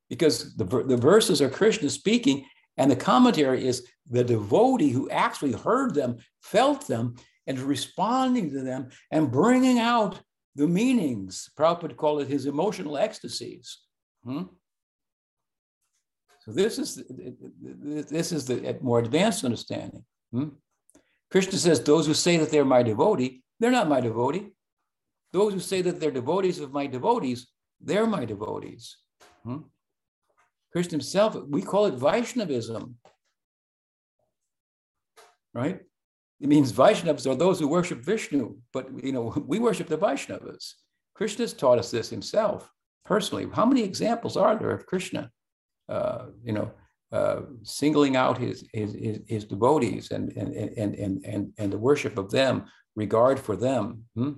[0.09, 2.45] Because the, the verses are Krishna speaking,
[2.77, 7.15] and the commentary is the devotee who actually heard them, felt them,
[7.47, 10.19] and responding to them and bringing out
[10.55, 11.49] the meanings.
[11.57, 13.79] Prabhupada called it his emotional ecstasies.
[14.23, 14.43] Hmm?
[16.41, 20.03] So this is this is the more advanced understanding.
[20.31, 20.49] Hmm?
[21.31, 24.51] Krishna says, "Those who say that they're my devotee, they're not my devotee.
[25.31, 27.47] Those who say that they're devotees of my devotees,
[27.81, 28.97] they're my devotees.
[29.43, 29.61] Hmm?
[30.73, 32.95] Krishna himself, we call it Vaishnavism.
[35.53, 35.79] Right?
[36.41, 40.73] It means Vaishnavas are those who worship Vishnu, but you know, we worship the Vaishnavas.
[41.13, 42.69] Krishna's taught us this himself
[43.05, 43.47] personally.
[43.53, 45.29] How many examples are there of Krishna,
[45.87, 46.71] uh, you know,
[47.11, 51.77] uh, singling out his, his, his, his, devotees and, and, and, and, and, and the
[51.77, 54.31] worship of them regard for them, hmm?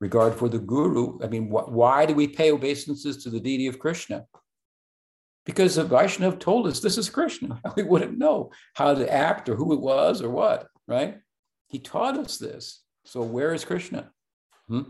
[0.00, 1.18] regard for the guru.
[1.24, 4.26] I mean, wh- why do we pay obeisances to the deity of Krishna?
[5.46, 7.60] Because the Vaishnav told us this is Krishna.
[7.76, 11.18] We wouldn't know how to act or who it was or what, right?
[11.68, 12.82] He taught us this.
[13.04, 14.10] So where is Krishna?
[14.68, 14.82] Hmm?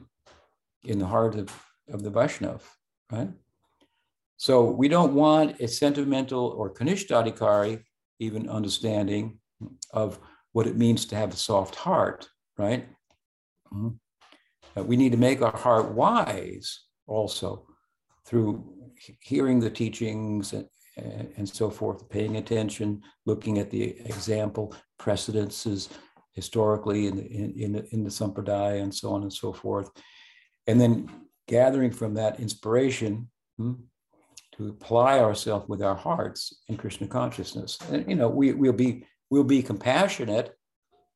[0.85, 1.51] In the heart of,
[1.89, 2.61] of the Vaishnav,
[3.11, 3.31] right?
[4.37, 7.83] So we don't want a sentimental or Kanishtadikari
[8.19, 9.39] even understanding
[9.93, 10.19] of
[10.53, 12.89] what it means to have a soft heart, right?
[13.73, 13.89] Mm-hmm.
[14.77, 17.67] Uh, we need to make our heart wise also
[18.27, 18.65] through
[19.21, 20.69] hearing the teachings and,
[21.37, 25.89] and so forth, paying attention, looking at the example, precedences
[26.33, 29.91] historically in the, in, in, the, in the Sampradaya and so on and so forth.
[30.67, 31.11] And then
[31.47, 33.75] gathering from that inspiration hmm,
[34.57, 37.79] to apply ourselves with our hearts in Krishna consciousness.
[37.91, 40.55] And, you know, we, we'll be we'll be compassionate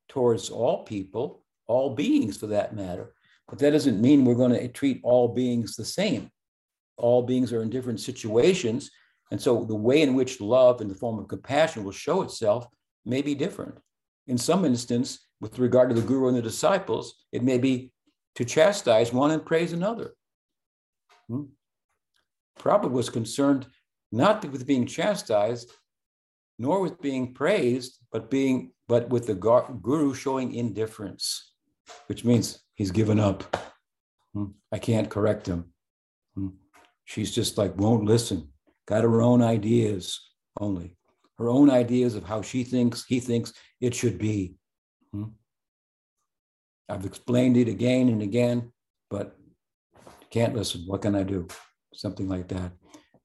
[0.09, 3.13] towards all people, all beings for that matter.
[3.47, 6.29] But that doesn't mean we're going to treat all beings the same.
[6.99, 8.91] All beings are in different situations.
[9.31, 12.67] And so the way in which love in the form of compassion will show itself
[13.05, 13.75] may be different.
[14.27, 17.91] In some instance, with regard to the guru and the disciples, it may be
[18.35, 20.13] to chastise one and praise another.
[21.27, 21.43] Hmm?
[22.59, 23.67] Prabhupada was concerned
[24.11, 25.71] not with being chastised,
[26.57, 31.53] nor with being praised, but being but with the guru showing indifference,
[32.07, 33.55] which means he's given up.
[34.33, 34.45] Hmm.
[34.71, 35.73] I can't correct him.
[37.09, 38.49] She's just like won't listen.
[38.87, 40.19] Got her own ideas
[40.59, 40.95] only,
[41.39, 44.53] her own ideas of how she thinks he thinks it should be.
[45.11, 45.31] Hmm.
[46.87, 48.71] I've explained it again and again,
[49.09, 49.35] but
[50.29, 50.83] can't listen.
[50.85, 51.47] What can I do?
[51.95, 52.73] Something like that.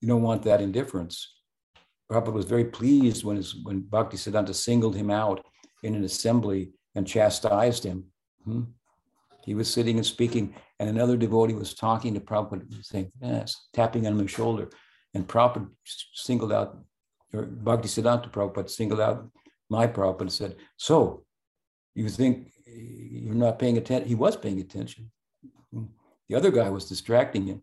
[0.01, 1.43] You don't want that indifference.
[2.11, 5.45] Prabhupada was very pleased when, his, when Bhakti Siddhanta singled him out
[5.83, 8.07] in an assembly and chastised him.
[8.47, 8.63] Hmm?
[9.45, 14.07] He was sitting and speaking, and another devotee was talking to Prabhupada, saying, yes, tapping
[14.07, 14.69] on his shoulder.
[15.15, 15.71] And Prabhupada
[16.15, 16.77] singled out,
[17.33, 19.27] or Bhakti Siddhanta Prabhupada singled out
[19.71, 21.25] my Prabhupada and said, So,
[21.95, 24.07] you think you're not paying attention?
[24.07, 25.11] He was paying attention.
[25.73, 25.85] Hmm?
[26.29, 27.63] The other guy was distracting him.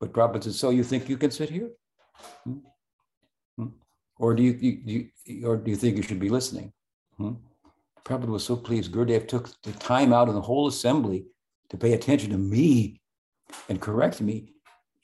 [0.00, 1.70] But Prabhupada said, So you think you can sit here?
[2.46, 3.66] Hmm?
[4.18, 6.72] Or do you, you, you, or do you think you should be listening?
[7.18, 7.34] Hmm?
[8.02, 8.92] Prabhupada was so pleased.
[8.92, 11.26] Gurudev took the time out of the whole assembly
[11.72, 13.00] to pay attention to me
[13.68, 14.54] and correct me,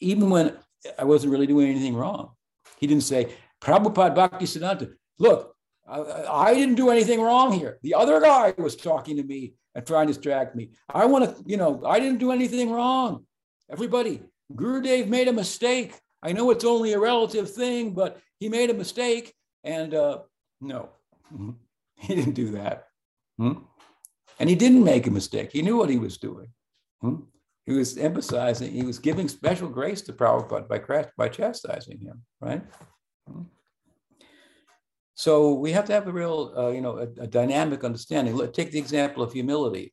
[0.01, 0.57] even when
[0.99, 2.33] I wasn't really doing anything wrong.
[2.79, 5.57] He didn't say, Prabhupada Bhakti Siddhanta, look,
[5.89, 6.01] I,
[6.31, 7.79] I didn't do anything wrong here.
[7.83, 10.71] The other guy was talking to me and trying to distract me.
[10.89, 13.25] I want to, you know, I didn't do anything wrong.
[13.71, 14.23] Everybody,
[14.55, 15.99] Gurudev made a mistake.
[16.23, 19.35] I know it's only a relative thing, but he made a mistake.
[19.65, 20.21] And uh,
[20.61, 20.91] no,
[21.97, 22.89] he didn't do that.
[23.39, 23.53] Hmm?
[24.39, 25.51] And he didn't make a mistake.
[25.53, 26.49] He knew what he was doing.
[27.01, 27.17] Hmm?
[27.67, 32.63] He was emphasizing, he was giving special grace to Prabhupada by, by chastising him, right?
[33.31, 33.43] Hmm?
[35.15, 38.37] So we have to have a real, uh, you know, a, a, dynamic understanding.
[38.37, 39.93] Look, take the example of humility.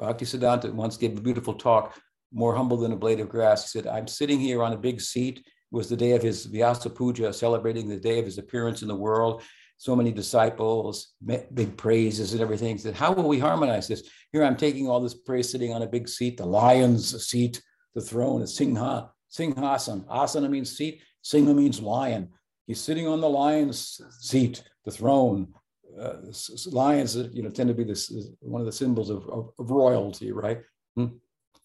[0.00, 1.96] Bhakti Siddhanta once gave a beautiful talk
[2.32, 3.62] more humble than a blade of grass.
[3.62, 5.38] He said, I'm sitting here on a big seat.
[5.38, 8.88] It was the day of his Vyasa Puja, celebrating the day of his appearance in
[8.88, 9.42] the world.
[9.82, 12.78] So many disciples, big praises and everything.
[12.78, 14.08] Said, How will we harmonize this?
[14.30, 17.60] Here I'm taking all this praise sitting on a big seat, the lion's seat,
[17.96, 20.06] the throne, a Singha, Singhasan.
[20.06, 22.28] Asana means seat, Singha means lion.
[22.68, 25.52] He's sitting on the lion's seat, the throne.
[26.00, 26.18] Uh,
[26.66, 30.30] lions, you know, tend to be this one of the symbols of, of, of royalty,
[30.30, 30.60] right?
[30.94, 31.06] Hmm.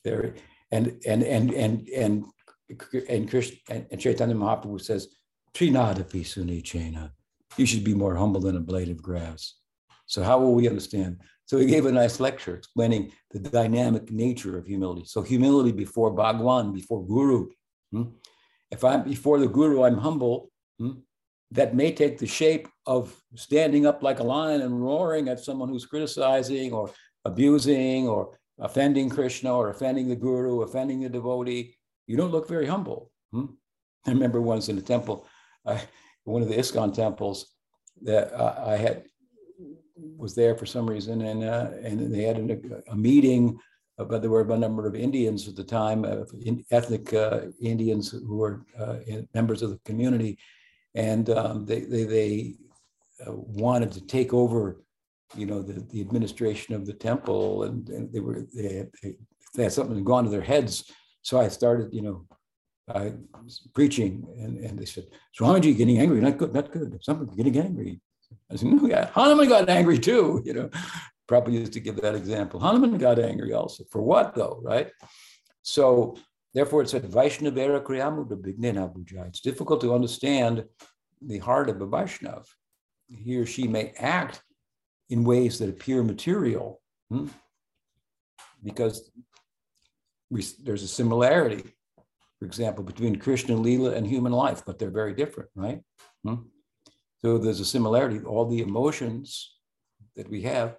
[0.03, 0.33] There,
[0.71, 2.25] and and and and and
[3.07, 3.57] and Krishna
[3.91, 5.07] and Chaitanya Mahaprabhu says,
[5.53, 7.11] Trinada Pisuni Chena.
[7.57, 9.55] You should be more humble than a blade of grass.
[10.05, 11.21] So how will we understand?
[11.45, 15.03] So he gave a nice lecture explaining the dynamic nature of humility.
[15.05, 17.49] So humility before Bhagwan, before Guru.
[17.91, 18.03] Hmm?
[18.71, 20.51] If I'm before the Guru, I'm humble.
[20.79, 20.99] Hmm?
[21.51, 25.69] That may take the shape of standing up like a lion and roaring at someone
[25.69, 26.91] who's criticizing or
[27.23, 32.65] abusing or offending Krishna or offending the guru, offending the devotee, you don't look very
[32.65, 33.11] humble.
[33.31, 33.45] Hmm?
[34.05, 35.27] I remember once in a temple,
[35.65, 35.81] I,
[36.27, 37.53] one of the ISKCON temples,
[38.03, 39.03] that uh, I had
[39.95, 43.57] was there for some reason, and uh, and they had a, a meeting,
[43.97, 47.41] uh, but there were a number of Indians at the time, uh, in, ethnic uh,
[47.61, 48.97] Indians who were uh,
[49.33, 50.37] members of the community,
[50.95, 52.55] and um, they they, they
[53.27, 54.77] wanted to take over
[55.35, 58.89] you know, the, the administration of the temple, and, and they were they had,
[59.55, 60.91] they had something gone to their heads.
[61.21, 62.25] So I started, you know,
[62.93, 65.05] I was preaching, and, and they said,
[65.37, 66.97] Swamiji, getting angry, not good, not good.
[67.01, 67.99] Something getting angry.
[68.51, 70.69] I said, no, yeah, Hanuman got angry too, you know.
[71.27, 72.59] Probably used to give that example.
[72.61, 73.83] Hanuman got angry also.
[73.91, 74.89] For what though, right?
[75.61, 76.15] So
[76.53, 78.89] therefore it said Vaishnavera Kriyamuda Bignena.
[79.27, 80.63] It's difficult to understand
[81.21, 82.45] the heart of a Vaishnav.
[83.09, 84.41] He or she may act
[85.09, 87.27] in ways that appear material hmm?
[88.63, 89.11] because
[90.29, 91.63] we, there's a similarity,
[92.39, 95.81] for example, between Krishna Leela and human life, but they're very different, right?
[96.23, 96.35] Hmm?
[97.19, 98.19] So there's a similarity.
[98.19, 99.55] All the emotions
[100.15, 100.75] that we have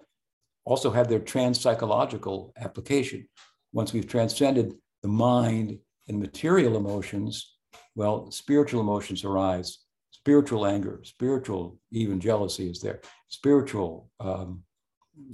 [0.65, 3.27] also have their trans-psychological application.
[3.73, 7.57] Once we've transcended the mind and material emotions,
[7.95, 9.79] well, spiritual emotions arise.
[10.11, 12.99] Spiritual anger, spiritual even jealousy is there.
[13.29, 14.63] Spiritual um,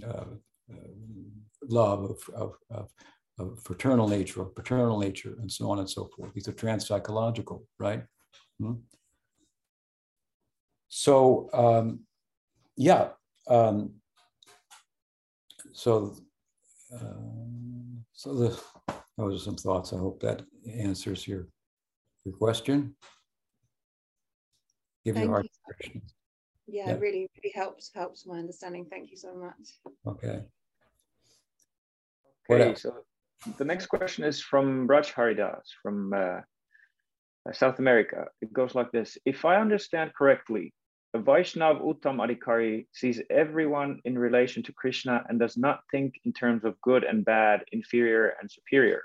[0.03, 0.25] uh,
[0.71, 0.75] uh,
[1.67, 2.91] love of, of, of,
[3.39, 6.33] of, fraternal nature or paternal nature, and so on and so forth.
[6.33, 8.03] These are trans-psychological, right?
[8.59, 8.73] Hmm?
[10.87, 12.01] So, um,
[12.77, 13.09] yeah.
[13.47, 13.95] Um,
[15.73, 16.15] so,
[16.93, 17.13] uh,
[18.13, 18.61] so the,
[19.17, 19.93] those are some thoughts.
[19.93, 20.43] I hope that
[20.73, 21.47] answers your
[22.23, 22.95] your question.
[25.03, 26.15] Give Thank you hard questions.
[26.67, 28.87] Yeah, yeah, really, really helps helps my understanding.
[28.89, 29.79] Thank you so much.
[30.07, 30.41] Okay.
[32.49, 33.03] Okay, so
[33.57, 36.41] the next question is from Raj Haridas from uh,
[37.53, 38.25] South America.
[38.41, 40.73] It goes like this: If I understand correctly,
[41.13, 46.33] a Vaishnav Uttam Adhikari sees everyone in relation to Krishna and does not think in
[46.33, 49.03] terms of good and bad, inferior and superior.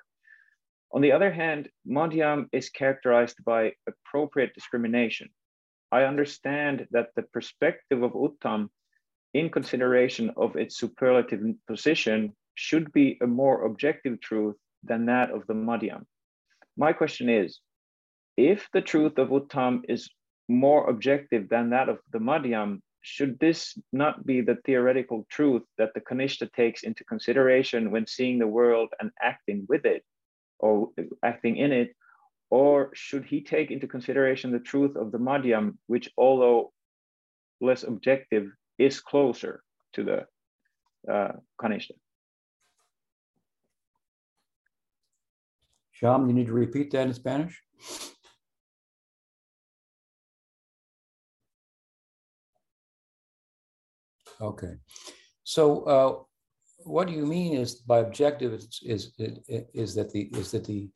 [0.92, 5.29] On the other hand, Madhyam is characterized by appropriate discrimination.
[5.92, 8.70] I understand that the perspective of Uttam,
[9.35, 15.46] in consideration of its superlative position, should be a more objective truth than that of
[15.46, 16.06] the Madhyam.
[16.76, 17.60] My question is,
[18.36, 20.10] if the truth of Uttam is
[20.48, 25.94] more objective than that of the Madhyam, should this not be the theoretical truth that
[25.94, 30.04] the Kanishta takes into consideration when seeing the world and acting with it
[30.58, 30.90] or
[31.22, 31.94] acting in it?
[32.50, 36.72] Or should he take into consideration the truth of the Madhyam, which, although
[37.60, 41.92] less objective, is closer to the uh, Kanishta?
[46.00, 47.62] Sham, you need to repeat that in Spanish?
[54.40, 54.72] Okay.
[55.44, 56.22] So uh,
[56.84, 59.12] what do you mean is by objective is, is,
[59.74, 60.88] is, that the is that the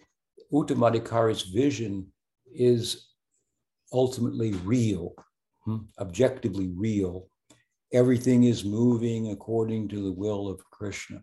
[0.50, 2.06] Uttamadhikari's vision
[2.54, 3.08] is
[3.92, 5.12] ultimately real,
[5.66, 5.78] hmm?
[5.98, 7.28] objectively real.
[7.92, 11.22] Everything is moving according to the will of Krishna,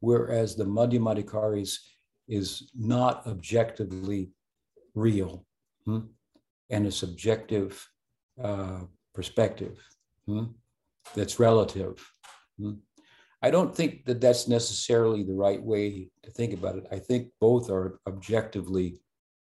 [0.00, 1.80] whereas the Madhyamadhikari's
[2.28, 4.30] is not objectively
[4.94, 5.44] real
[5.84, 6.00] hmm?
[6.70, 7.86] and a subjective
[8.42, 8.80] uh,
[9.14, 9.78] perspective.
[10.26, 10.44] Hmm?
[11.14, 12.04] that's relative.
[12.58, 12.74] Hmm.
[13.42, 16.86] I don't think that that's necessarily the right way to think about it.
[16.92, 18.98] I think both are objectively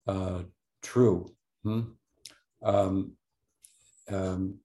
[0.07, 0.43] uh,
[0.83, 1.33] true.
[1.63, 1.81] Hmm?
[2.63, 3.13] Um,
[4.09, 4.59] um,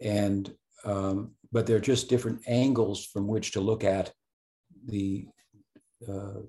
[0.00, 0.52] and
[0.84, 4.12] um, but they're just different angles from which to look at
[4.86, 5.26] the
[6.08, 6.40] uh,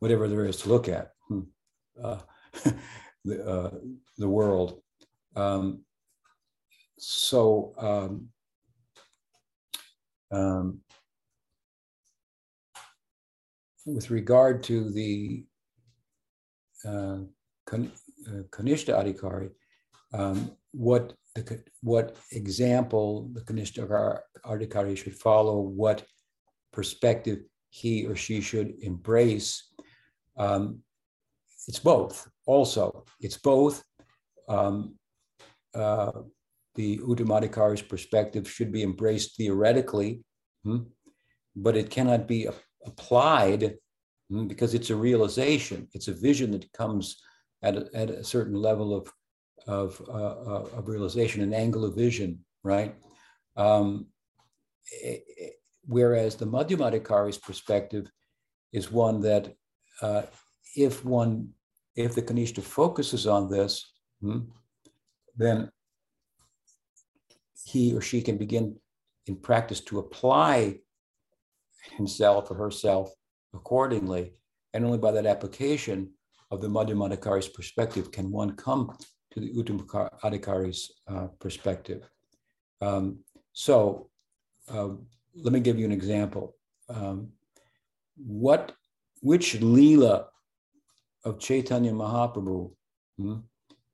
[0.00, 1.42] whatever there is to look at hmm.
[2.02, 2.18] uh,
[3.24, 3.70] the uh,
[4.18, 4.80] the world.
[5.36, 5.84] Um,
[6.98, 8.28] so um,
[10.32, 10.80] um,
[13.86, 15.44] with regard to the
[16.84, 17.18] uh,
[17.66, 17.92] Kan,
[18.28, 19.50] uh, Kanishta Adhikari,
[20.12, 26.04] um, what the, what example the Kanishta Adhikari should follow, what
[26.72, 29.69] perspective he or she should embrace.
[30.40, 30.80] Um,
[31.68, 32.28] it's both.
[32.46, 33.84] Also, it's both.
[34.48, 34.96] Um,
[35.74, 36.12] uh,
[36.74, 40.24] the Uttamadhikari's perspective should be embraced theoretically,
[40.64, 40.78] hmm,
[41.54, 42.48] but it cannot be
[42.86, 43.76] applied
[44.30, 47.20] hmm, because it's a realization, it's a vision that comes
[47.62, 49.12] at a, at a certain level of,
[49.66, 52.94] of, uh, uh of realization, an angle of vision, right?
[53.56, 54.06] Um,
[55.86, 58.10] whereas the Madhyamadhikari's perspective
[58.72, 59.54] is one that
[60.02, 60.22] uh,
[60.76, 61.50] if one,
[61.96, 64.40] if the Kanishta focuses on this, hmm,
[65.36, 65.70] then
[67.64, 68.76] he or she can begin
[69.26, 70.78] in practice to apply
[71.96, 73.12] himself or herself
[73.54, 74.34] accordingly.
[74.72, 76.12] And only by that application
[76.50, 78.96] of the Madhyamadhikari's perspective can one come
[79.32, 82.08] to the Uttamadhikari's uh, perspective.
[82.80, 83.20] Um,
[83.52, 84.10] so
[84.72, 84.90] uh,
[85.34, 86.56] let me give you an example.
[86.88, 87.30] Um,
[88.16, 88.72] what,
[89.20, 90.26] which Leela
[91.24, 92.72] of Chaitanya Mahaprabhu
[93.18, 93.36] hmm,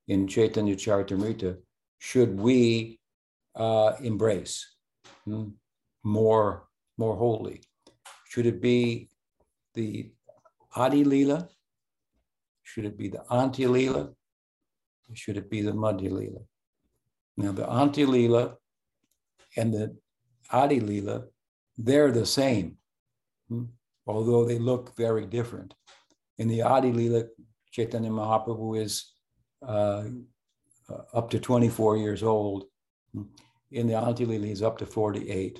[0.07, 1.57] in Chaitanya Charitamrita
[1.99, 2.99] should we
[3.55, 4.65] uh, embrace
[5.25, 5.49] hmm,
[6.03, 6.67] more
[6.97, 7.61] more wholly?
[8.29, 9.09] Should it be
[9.73, 10.11] the
[10.75, 11.49] Adi Lila?
[12.63, 14.09] Should it be the Antya Lila?
[15.13, 16.39] Should it be the Madhya Lila?
[17.37, 18.55] Now, the Antya Lila
[19.55, 19.95] and the
[20.51, 21.25] Adi Lila,
[21.77, 22.77] they're the same,
[23.47, 23.65] hmm?
[24.07, 25.73] Although they look very different.
[26.37, 27.25] In the Adi Lila,
[27.71, 29.11] Chaitanya Mahaprabhu is
[29.65, 30.05] uh,
[31.13, 32.65] up to 24 years old.
[33.71, 35.59] In the Antya Lila, he's up to 48.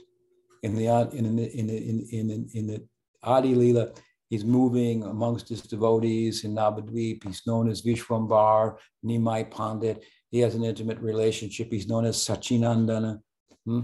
[0.63, 2.87] In the in the in the in, in, in the
[3.23, 3.91] Adi Lila,
[4.29, 7.23] he's moving amongst his devotees in Navadvip.
[7.23, 10.03] He's known as Vishwambar, Nimai Pandit.
[10.31, 11.71] He has an intimate relationship.
[11.71, 13.19] He's known as Sachinandana.
[13.65, 13.81] Hmm?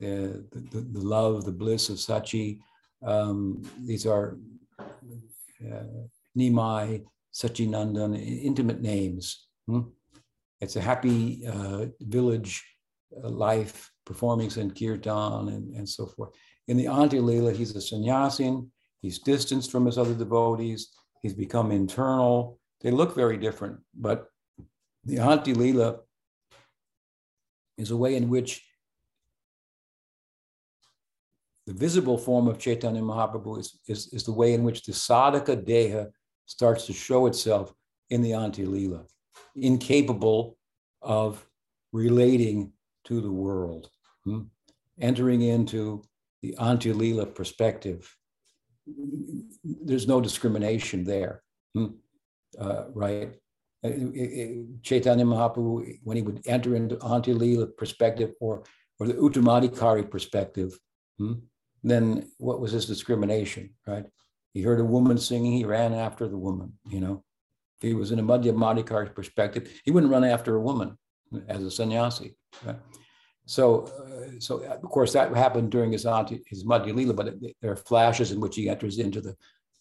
[0.00, 2.58] The, the, the, love, the bliss of Sachi.
[3.04, 4.38] Um, these are
[4.78, 9.46] uh, Nimai, Sachinandan, intimate names.
[9.66, 9.82] Hmm?
[10.60, 12.64] It's a happy uh, village
[13.22, 16.30] uh, life, performing Sankirtan and, and so forth.
[16.68, 18.70] In the Antya Leela, he's a sannyasin.
[19.02, 20.88] He's distanced from his other devotees.
[21.22, 22.58] He's become internal.
[22.80, 24.26] They look very different, but
[25.04, 25.98] the Antya Leela
[27.76, 28.62] is a way in which
[31.66, 35.56] the visible form of Chaitanya Mahaprabhu is, is, is the way in which the sadhaka
[35.56, 36.10] deha
[36.46, 37.72] starts to show itself
[38.10, 39.04] in the Antya Lila,
[39.56, 40.58] incapable
[41.00, 41.44] of
[41.92, 42.72] relating
[43.04, 43.90] to the world,
[44.24, 44.42] hmm?
[45.00, 46.02] entering into
[46.42, 48.14] the Antya Lila perspective.
[49.64, 51.42] There's no discrimination there,
[51.74, 51.86] hmm?
[52.58, 53.34] uh, right?
[53.82, 53.90] Uh,
[54.82, 58.64] Chaitanya Mahaprabhu, when he would enter into Antya Lila perspective or,
[59.00, 60.78] or the Uttamadhikari perspective,
[61.18, 61.34] hmm?
[61.84, 64.06] Then what was his discrimination, right?
[64.54, 67.22] He heard a woman singing, he ran after the woman, you know.
[67.76, 70.96] If he was in a Madhyamadhikari perspective, he wouldn't run after a woman
[71.48, 72.36] as a sannyasi.
[72.64, 72.76] Right?
[73.46, 77.56] So, uh, so of course that happened during his anti, his Madhya Lila, but it,
[77.60, 79.36] there are flashes in which he enters into the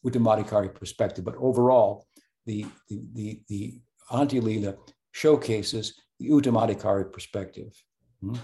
[0.05, 1.23] Uttamadhikari perspective.
[1.23, 2.07] But overall,
[2.45, 3.79] the the the, the
[4.11, 4.75] Antya Lila
[5.11, 7.71] showcases the Uttamadhikari perspective.
[8.21, 8.35] Hmm?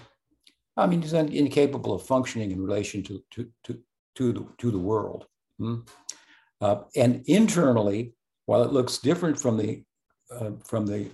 [0.79, 3.79] I mean, he's incapable of functioning in relation to, to, to,
[4.15, 5.25] to, the, to the world.
[5.57, 5.79] Hmm?
[6.61, 8.13] Uh, and internally,
[8.45, 9.83] while it looks different from the,
[10.31, 11.09] uh, from the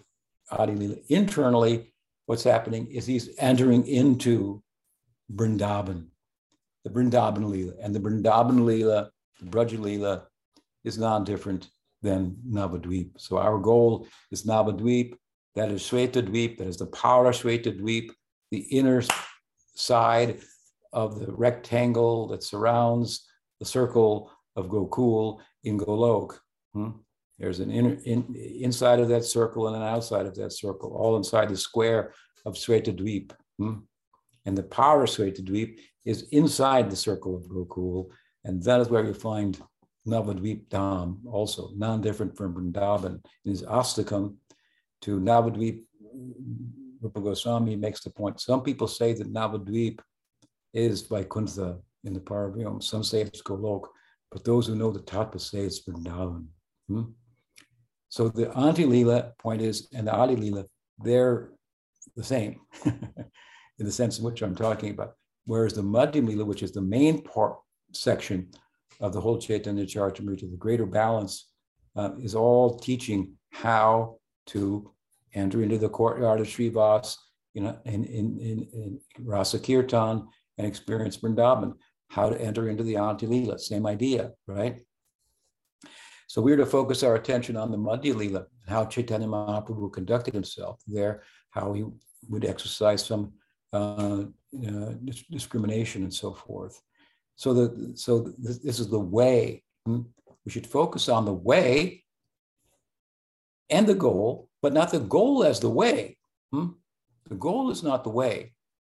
[0.52, 1.94] Adi Lila, internally,
[2.26, 4.64] what's happening is he's entering into
[5.34, 6.08] Vrindavan,
[6.84, 7.74] the Vrindavan Lila.
[7.82, 9.10] And the Vrindavan Lila,
[9.40, 10.24] the Braja
[10.84, 11.70] is non-different
[12.02, 13.12] than Navadvip.
[13.18, 15.16] So our goal is Navadvip,
[15.56, 18.12] that is Shweta Dweep, that is the power of Shweta Dweep,
[18.52, 19.02] the inner
[19.76, 20.40] side
[20.92, 23.28] of the rectangle that surrounds
[23.60, 26.40] the circle of Gokul in Golok.
[26.74, 26.92] Hmm?
[27.38, 31.18] There's an inner, in, inside of that circle and an outside of that circle, all
[31.18, 32.14] inside the square
[32.46, 33.32] of Sweta Dweep.
[33.58, 33.80] Hmm?
[34.46, 38.08] And the power of Sweta Dweep is inside the circle of Gokul.
[38.46, 39.60] And that is where you find
[40.08, 43.20] Navadvip Dham, also non-different from Vrindavan.
[43.44, 44.36] In his Astakam
[45.02, 45.82] to Navadvip
[47.06, 48.42] Rupa Goswami makes the point.
[48.42, 50.00] Some people say that Navadvip
[50.74, 52.82] is Vaikuntha in the Paravyam.
[52.82, 53.88] Some say it's Golok,
[54.32, 56.48] but those who know the Tattva say it's Vrindavan.
[56.88, 57.04] Hmm?
[58.10, 60.66] So the Antya Lila point is, and the Adi Lila,
[60.98, 61.52] they're
[62.16, 65.14] the same in the sense in which I'm talking about.
[65.46, 67.58] Whereas the Madhyam Lila, which is the main part
[67.94, 68.50] section
[69.00, 71.52] of the whole Chaitanya Charitamrita, the greater balance,
[71.96, 74.92] uh, is all teaching how to
[75.36, 77.18] enter into the courtyard of Srivas,
[77.54, 80.28] you know, in, in, in, in Rasa Kirtan
[80.58, 81.74] and experience Vrindavan,
[82.10, 84.82] how to enter into the Antya Lila, same idea, right?
[86.28, 90.82] So we're to focus our attention on the Madhya Lila, how Chaitanya Mahaprabhu conducted himself
[90.88, 91.86] there, how he
[92.28, 93.34] would exercise some
[93.74, 94.24] uh,
[94.68, 94.94] uh,
[95.32, 96.82] discrimination and so forth.
[97.36, 99.64] So the so this, this is the way.
[99.86, 100.02] Hmm?
[100.46, 102.04] We should focus on the way
[103.70, 106.18] and the goal, but not the goal as the way.
[106.52, 106.70] Hmm?
[107.30, 108.56] The goal is not the way.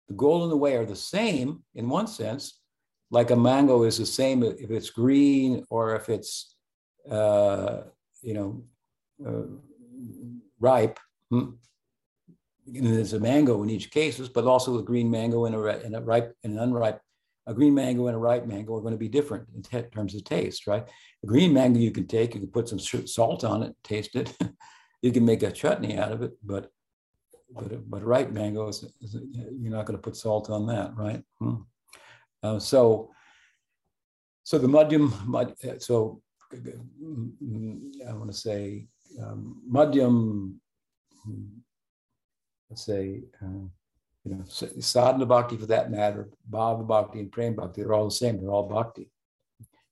[0.07, 2.61] The goal and the way are the same in one sense,
[3.11, 6.55] like a mango is the same if it's green or if it's,
[7.11, 7.81] uh,
[8.21, 8.63] you know,
[9.27, 9.47] uh,
[10.61, 11.01] ripe.
[11.31, 11.49] Hmm?
[12.65, 16.01] There's a mango in each case, but also a green mango and a, and a
[16.01, 17.01] ripe and an unripe.
[17.45, 20.15] A green mango and a ripe mango are going to be different in t- terms
[20.15, 20.87] of taste, right?
[21.25, 24.33] A green mango you can take, you can put some salt on it, taste it.
[25.01, 26.71] you can make a chutney out of it, but
[27.53, 31.23] but but ripe mangoes, you're not going to put salt on that, right?
[31.39, 31.55] Hmm.
[32.43, 33.11] Uh, so
[34.43, 35.11] so the madhyam,
[35.81, 36.21] so
[36.53, 38.87] I want to say
[39.21, 40.55] um, madhyam,
[42.69, 43.67] let's say uh,
[44.23, 48.11] You know, sadhana bhakti for that matter, bhava bhakti and prem bhakti, they're all the
[48.11, 48.39] same.
[48.39, 49.09] They're all bhakti.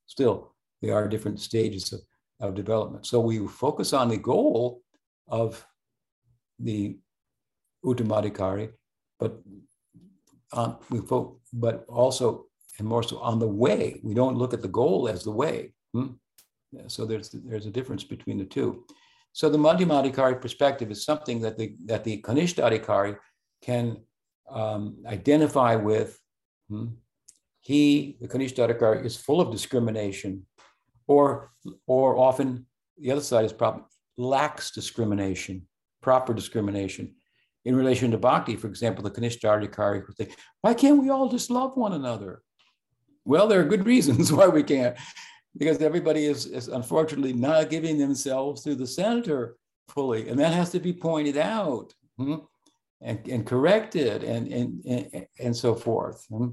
[0.08, 2.02] Still, they are different stages of,
[2.42, 3.06] of development.
[3.06, 4.82] So we focus on the goal
[5.28, 5.66] of
[6.60, 6.98] the
[7.84, 8.72] Uttamadhikari,
[9.20, 9.42] but
[10.54, 12.46] on, we fo- but also
[12.80, 14.00] and more so on the way.
[14.04, 15.74] We don't look at the goal as the way.
[15.94, 16.14] Hmm?
[16.88, 18.86] So there's there's a difference between the two.
[19.34, 23.18] So the Madhyamadhikari perspective is something that the that the Kanishtadhikari
[23.62, 23.98] can
[24.50, 26.20] um, identify with.
[26.70, 26.88] Hmm?
[27.62, 30.46] He, the Kanishtadhikari, is full of discrimination,
[31.08, 31.52] or
[31.88, 32.66] or often
[32.98, 33.84] the other side is probably
[34.18, 35.68] lacks discrimination,
[36.02, 37.16] proper discrimination.
[37.66, 40.30] In relation to bhakti, for example, the Kanishtadhikari would say,
[40.62, 42.42] why can't we all just love one another?
[43.26, 44.96] Well, there are good reasons why we can't,
[45.58, 49.58] because everybody is, is unfortunately not giving themselves to the center
[49.90, 52.36] fully, and that has to be pointed out hmm,
[53.02, 56.26] and, and corrected and, and, and, and so forth.
[56.30, 56.50] Hmm.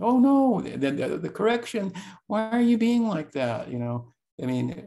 [0.00, 1.92] Oh no, the, the, the, correction,
[2.28, 3.68] why are you being like that?
[3.68, 4.84] You know, I mean,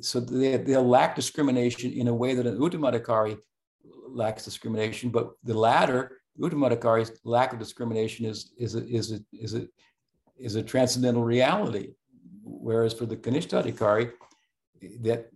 [0.00, 3.38] so they, they'll lack discrimination in a way that an Uttamadhikari
[4.08, 9.54] lacks discrimination, but the latter Uttamadhikari's lack of discrimination is, is, a, is, a, is,
[9.54, 9.66] a,
[10.38, 11.94] is a transcendental reality.
[12.42, 14.12] Whereas for the Kanishtadhikari,
[15.00, 15.28] that,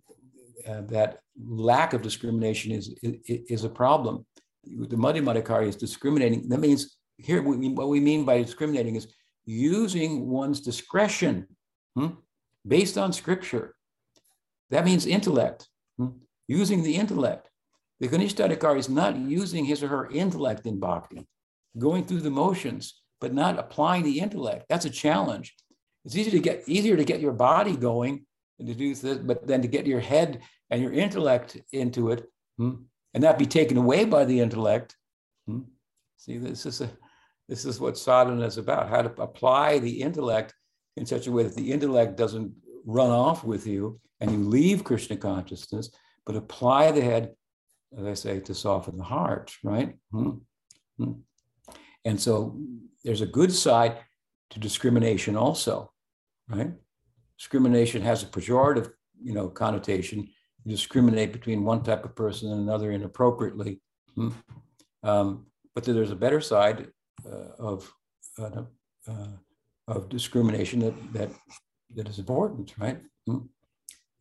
[0.66, 4.26] uh, that lack of discrimination is, is, a problem.
[4.64, 6.48] The Madhyamadhikari is discriminating.
[6.48, 9.08] That means here what we mean by discriminating is
[9.44, 11.46] using one's discretion
[11.94, 12.08] hmm,
[12.66, 13.75] based on scripture.
[14.70, 16.08] That means intellect, hmm,
[16.48, 17.50] using the intellect
[18.00, 21.26] the Kanishtadhikari is not using his or her intellect in bhakti,
[21.78, 24.66] going through the motions, but not applying the intellect.
[24.68, 25.54] That's a challenge.
[26.04, 28.26] It's easy to get easier to get your body going
[28.58, 32.26] and to do this, but then to get your head and your intellect into it
[32.58, 32.74] hmm,
[33.14, 34.94] and not be taken away by the intellect.
[35.46, 35.60] Hmm.
[36.18, 36.90] See, this is a
[37.48, 40.54] this is what sadhana is about: how to apply the intellect
[40.96, 42.52] in such a way that the intellect doesn't
[42.84, 45.90] run off with you and you leave Krishna consciousness,
[46.24, 47.34] but apply the head
[47.98, 49.94] as I say, to soften the heart, right?
[50.12, 51.12] Mm-hmm.
[52.04, 52.58] And so
[53.04, 53.98] there's a good side
[54.50, 55.92] to discrimination also,
[56.48, 56.72] right?
[57.38, 58.90] Discrimination has a pejorative,
[59.22, 60.28] you know, connotation.
[60.64, 63.80] You discriminate between one type of person and another inappropriately.
[64.14, 64.30] Hmm?
[65.02, 66.88] Um, but there's a better side
[67.24, 67.92] uh, of
[68.38, 68.62] uh,
[69.08, 69.26] uh,
[69.88, 71.30] of discrimination that that
[71.94, 72.98] that is important, right?
[73.26, 73.38] Hmm?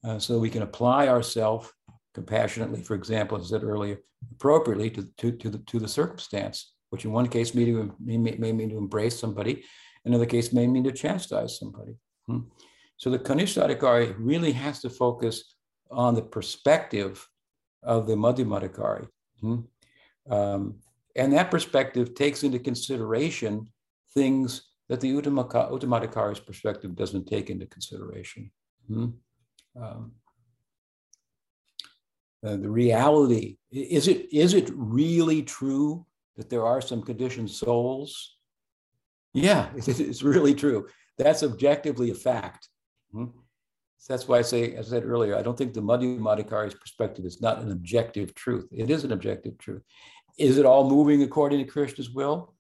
[0.06, 1.72] Uh, so we can apply ourselves
[2.14, 4.00] compassionately, for example, as I said earlier,
[4.32, 8.52] appropriately to, to, to, the, to the circumstance, which in one case may, may, may
[8.52, 9.64] mean to embrace somebody,
[10.06, 11.96] in another case may mean to chastise somebody.
[12.28, 12.42] Hmm.
[12.98, 15.56] So the Kanishtadhikari really has to focus
[15.92, 17.28] on the perspective
[17.84, 19.08] of the Madhyamadhikari.
[19.42, 19.60] Hmm.
[20.30, 20.76] Um,
[21.16, 23.68] and that perspective takes into consideration
[24.14, 28.52] things that the Uttamadhikari's perspective doesn't take into consideration.
[28.88, 29.08] Hmm.
[29.80, 30.12] Um,
[32.46, 33.58] uh, the reality.
[33.72, 36.06] Is it, is it really true
[36.38, 38.38] that there are some conditioned souls?
[39.34, 40.88] Yeah, it's really true.
[41.18, 42.70] That's objectively a fact.
[43.12, 43.26] Hmm?
[44.08, 47.42] That's why I say, as I said earlier, I don't think the Madhyamadhikari's perspective is
[47.42, 48.68] not an objective truth.
[48.72, 49.82] It is an objective truth.
[50.38, 52.54] Is it all moving according to Krishna's will?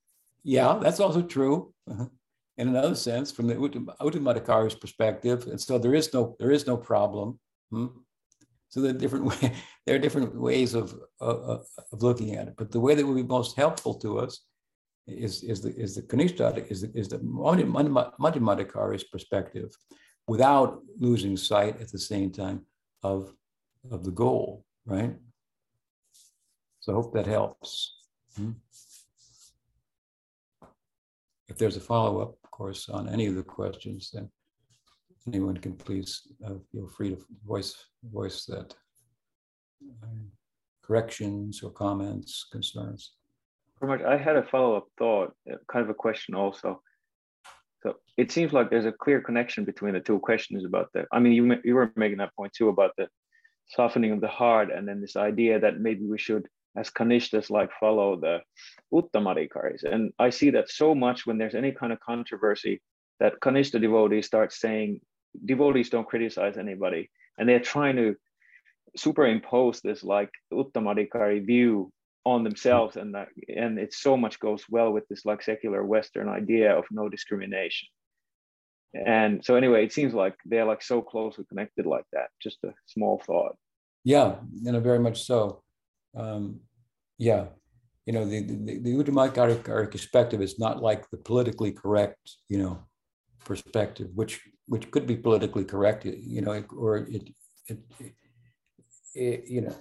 [0.43, 1.73] Yeah, that's also true.
[1.89, 2.05] Uh-huh.
[2.57, 6.77] In another sense, from the Uttamadhikari's perspective, and so there is no there is no
[6.77, 7.39] problem.
[7.69, 7.87] Hmm?
[8.69, 9.53] So there are different way,
[9.85, 12.55] there are different ways of, of, of looking at it.
[12.57, 14.41] But the way that would be most helpful to us
[15.07, 19.75] is, is the is the Kanishta, is the, is the Madhyamadhikari's perspective
[20.27, 22.65] without losing sight at the same time
[23.03, 23.31] of,
[23.91, 25.15] of the goal, right?
[26.79, 27.95] So I hope that helps.
[28.35, 28.51] Hmm?
[31.47, 34.29] If there's a follow-up, of course, on any of the questions, then
[35.27, 37.75] anyone can please uh, feel free to voice
[38.17, 38.73] voice that
[40.03, 40.31] um,
[40.81, 43.13] corrections or comments, concerns.
[43.81, 46.81] Much i had a follow-up thought, uh, kind of a question also.
[47.83, 51.05] So it seems like there's a clear connection between the two questions about the.
[51.11, 53.07] I mean, you you were making that point too about the
[53.67, 56.47] softening of the heart, and then this idea that maybe we should,
[56.77, 58.39] as kanishtas, like follow the
[58.93, 59.83] uttamadhikaris.
[59.83, 62.81] And I see that so much when there's any kind of controversy
[63.19, 64.99] that kanishta devotees start saying
[65.45, 68.15] devotees don't criticize anybody, and they're trying to
[68.97, 71.91] superimpose this like uttamadhikari view
[72.25, 76.27] on themselves, and that, and it so much goes well with this like secular Western
[76.27, 77.87] idea of no discrimination.
[79.05, 82.29] And so anyway, it seems like they're like so closely connected like that.
[82.41, 83.57] Just a small thought.
[84.03, 85.61] Yeah, and very much so.
[86.15, 86.59] Um,
[87.17, 87.45] yeah,
[88.05, 92.83] you know, the, the, the Uttamakarika perspective is not like the politically correct, you know,
[93.43, 97.29] perspective, which which could be politically correct, you know, or it,
[97.67, 97.79] it,
[99.13, 99.75] it you know,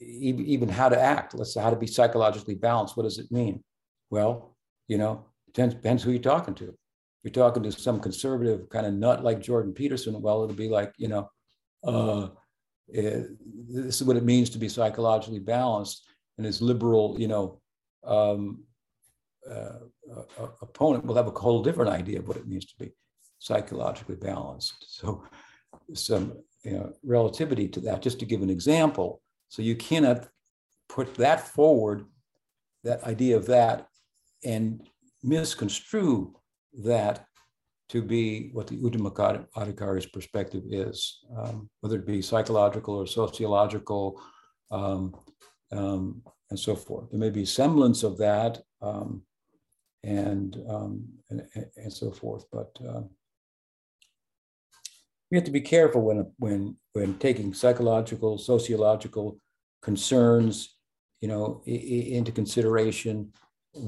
[0.00, 1.34] even, even how to act.
[1.34, 2.96] Let's say how to be psychologically balanced.
[2.96, 3.64] What does it mean?
[4.10, 4.56] Well,
[4.88, 6.64] you know, depends, depends who you're talking to.
[6.68, 6.74] If
[7.24, 10.92] you're talking to some conservative kind of nut like Jordan Peterson, well, it'll be like,
[10.98, 11.30] you know,
[11.84, 12.28] uh,
[12.92, 13.28] it,
[13.68, 16.06] this is what it means to be psychologically balanced.
[16.36, 17.60] And his liberal, you know,
[18.04, 18.64] um,
[19.48, 19.80] uh,
[20.14, 22.92] uh, opponent will have a whole different idea of what it means to be
[23.38, 24.84] psychologically balanced.
[24.88, 25.24] So,
[25.94, 28.02] some you know, relativity to that.
[28.02, 30.28] Just to give an example, so you cannot
[30.88, 32.04] put that forward,
[32.84, 33.86] that idea of that,
[34.44, 34.86] and
[35.22, 36.34] misconstrue
[36.84, 37.26] that
[37.90, 44.20] to be what the Adhikari's perspective is, um, whether it be psychological or sociological,
[44.70, 45.16] um,
[45.72, 47.10] um, and so forth.
[47.10, 49.22] There may be semblance of that, um,
[50.04, 51.42] and, um, and,
[51.76, 53.02] and so forth, but uh,
[55.30, 59.38] we have to be careful when when when taking psychological, sociological
[59.80, 60.76] concerns,
[61.20, 63.32] you know, into consideration,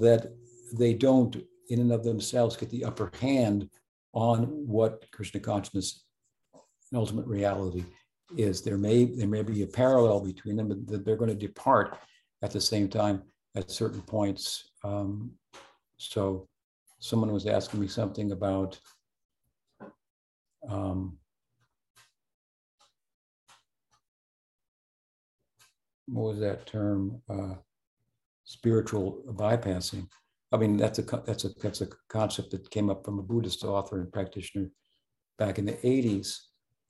[0.01, 0.33] that
[0.79, 1.37] they don't,
[1.69, 3.69] in and of themselves, get the upper hand
[4.13, 6.05] on what Krishna consciousness
[6.91, 7.85] and ultimate reality
[8.37, 8.63] is.
[8.63, 11.99] There may there may be a parallel between them, but they're going to depart
[12.43, 13.23] at the same time
[13.57, 14.71] at certain points.
[14.85, 15.33] Um,
[15.97, 16.49] so,
[16.99, 18.79] someone was asking me something about.
[20.69, 21.19] Um,
[26.07, 27.21] what was that term?
[27.29, 27.55] Uh,
[28.45, 30.07] spiritual bypassing.
[30.53, 33.65] I mean, that's a that's a that's a concept that came up from a Buddhist
[33.65, 34.69] author and practitioner
[35.39, 36.39] back in the 80s.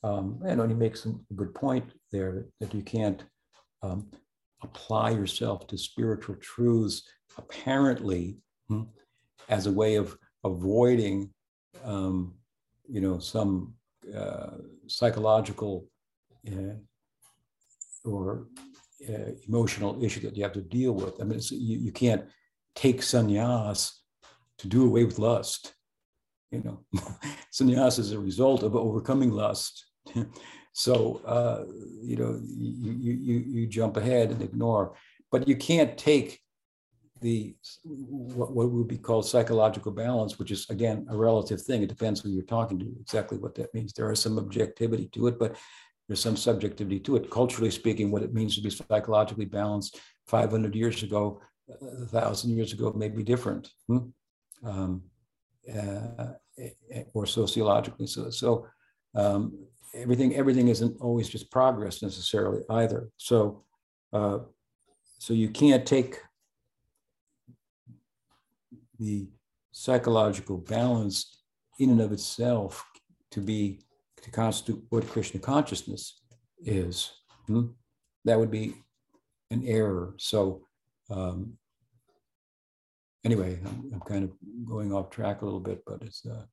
[0.02, 3.24] Um, and he makes a good point there that you can't
[3.82, 4.08] um,
[4.62, 7.02] apply yourself to spiritual truths
[7.38, 8.36] apparently
[8.68, 8.82] hmm,
[9.48, 11.30] as a way of avoiding,
[11.84, 12.34] um,
[12.88, 13.74] you know, some
[14.14, 14.58] uh,
[14.88, 15.86] psychological
[16.48, 16.74] uh,
[18.04, 18.48] or
[19.08, 21.20] uh, emotional issue that you have to deal with.
[21.20, 22.24] I mean, you, you can't
[22.74, 23.92] take sannyas
[24.58, 25.74] to do away with lust.
[26.50, 26.80] You know,
[27.52, 29.86] sannyas is a result of overcoming lust.
[30.72, 31.64] so, uh,
[32.02, 34.94] you know, you, you, you jump ahead and ignore,
[35.30, 36.40] but you can't take
[37.22, 37.54] the
[37.84, 41.82] what, what would be called psychological balance, which is again a relative thing.
[41.82, 43.92] It depends who you're talking to, exactly what that means.
[43.92, 45.56] There is some objectivity to it, but
[46.08, 47.30] there's some subjectivity to it.
[47.30, 52.72] Culturally speaking, what it means to be psychologically balanced 500 years ago, a thousand years
[52.72, 53.98] ago may be different, hmm?
[54.64, 55.02] um,
[55.72, 56.32] uh,
[57.14, 58.06] or sociologically.
[58.06, 58.66] So, so
[59.14, 59.58] um,
[59.94, 63.10] everything everything isn't always just progress necessarily either.
[63.16, 63.64] So,
[64.12, 64.38] uh,
[65.18, 66.20] so you can't take
[68.98, 69.28] the
[69.72, 71.42] psychological balance
[71.78, 72.84] in and of itself
[73.30, 73.80] to be
[74.22, 76.20] to constitute what Krishna consciousness
[76.64, 77.10] is.
[77.46, 77.68] Hmm?
[78.24, 78.74] That would be
[79.50, 80.14] an error.
[80.18, 80.62] So
[81.12, 81.52] um,
[83.24, 84.30] anyway, I'm, I'm, kind of
[84.66, 86.44] going off track a little bit, but it's an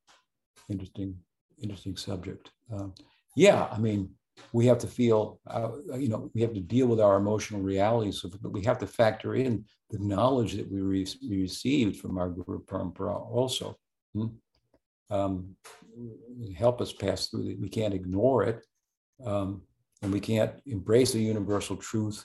[0.70, 1.16] interesting,
[1.62, 2.50] interesting subject.
[2.72, 2.94] Um,
[3.36, 4.10] yeah, I mean,
[4.54, 8.24] we have to feel, uh, you know, we have to deal with our emotional realities,
[8.42, 12.30] but we have to factor in the knowledge that we, re- we received from our
[12.30, 13.76] Guru Parampara also.
[14.14, 14.28] Hmm?
[15.10, 15.56] Um,
[16.58, 17.60] help us pass through it.
[17.60, 18.66] We can't ignore it.
[19.26, 19.64] Um,
[20.02, 22.24] and we can't embrace a universal truth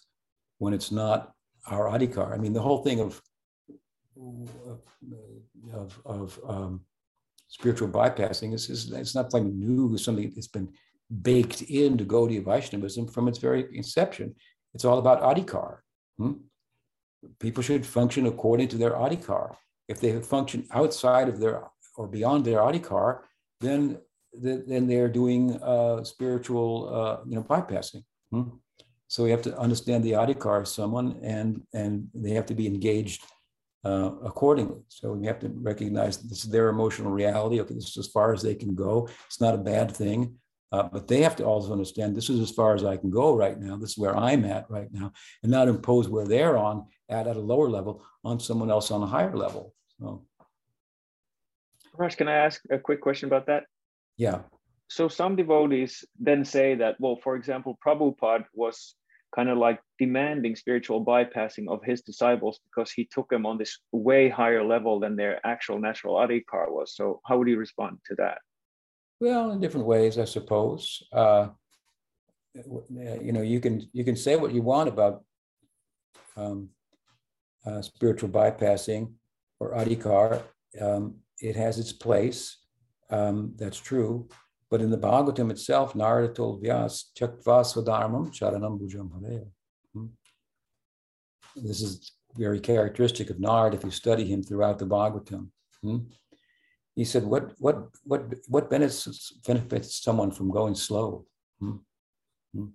[0.59, 1.34] when it's not
[1.67, 2.33] our adhikar.
[2.33, 3.21] I mean, the whole thing of
[5.73, 6.81] of, of um,
[7.49, 10.69] spiritual bypassing is, is it's not something new, something that's been
[11.23, 14.35] baked into Gaudiya Vaishnavism from its very inception.
[14.75, 15.79] It's all about adhikar.
[16.19, 16.33] Hmm?
[17.41, 19.55] People should function according to their adhikar.
[19.89, 21.63] If they function outside of their
[21.97, 23.21] or beyond their adhikar,
[23.61, 23.99] then
[24.33, 28.03] then they're doing uh, spiritual uh, you know bypassing.
[28.31, 28.49] Hmm?
[29.15, 32.67] So we have to understand the adhikar of someone, and and they have to be
[32.67, 33.23] engaged
[33.85, 34.81] uh, accordingly.
[34.89, 37.61] So we have to recognize that this is their emotional reality.
[37.61, 39.09] Okay, this is as far as they can go.
[39.29, 40.21] It's not a bad thing.
[40.73, 43.37] Uh, but they have to also understand this is as far as I can go
[43.37, 43.77] right now.
[43.77, 45.13] This is where I'm at right now,
[45.45, 49.01] and not impose where they're on at at a lower level on someone else on
[49.01, 49.75] a higher level.
[50.01, 50.27] So,
[51.97, 53.63] Raj, can I ask a quick question about that?
[54.17, 54.41] Yeah.
[54.89, 58.97] So some devotees then say that, well, for example, Prabhupada was
[59.35, 63.79] kind of like demanding spiritual bypassing of his disciples because he took them on this
[63.93, 66.95] way higher level than their actual natural adhikar was.
[66.95, 68.39] So how would you respond to that?
[69.21, 71.03] Well, in different ways, I suppose.
[71.13, 71.49] Uh,
[72.55, 75.25] you know, you can you can say what you want about
[76.37, 76.69] um,
[77.67, 79.13] uh, spiritual bypassing
[79.61, 80.43] or adhikar,
[80.81, 82.59] um, it has its place.
[83.11, 84.29] Um, that's true.
[84.71, 89.11] But in the Bhagavatam itself, Narada told Vyas, Tyaktva Swadharmam Charanam Bhujam
[89.93, 90.07] hmm?
[91.57, 95.49] This is very characteristic of Narada if you study him throughout the Bhagavatam.
[95.83, 95.99] Hmm?
[96.97, 101.27] He said, what, what, what, what benefits, benefits someone from going slow?
[101.61, 101.77] Hmm?
[102.55, 102.67] Hmm?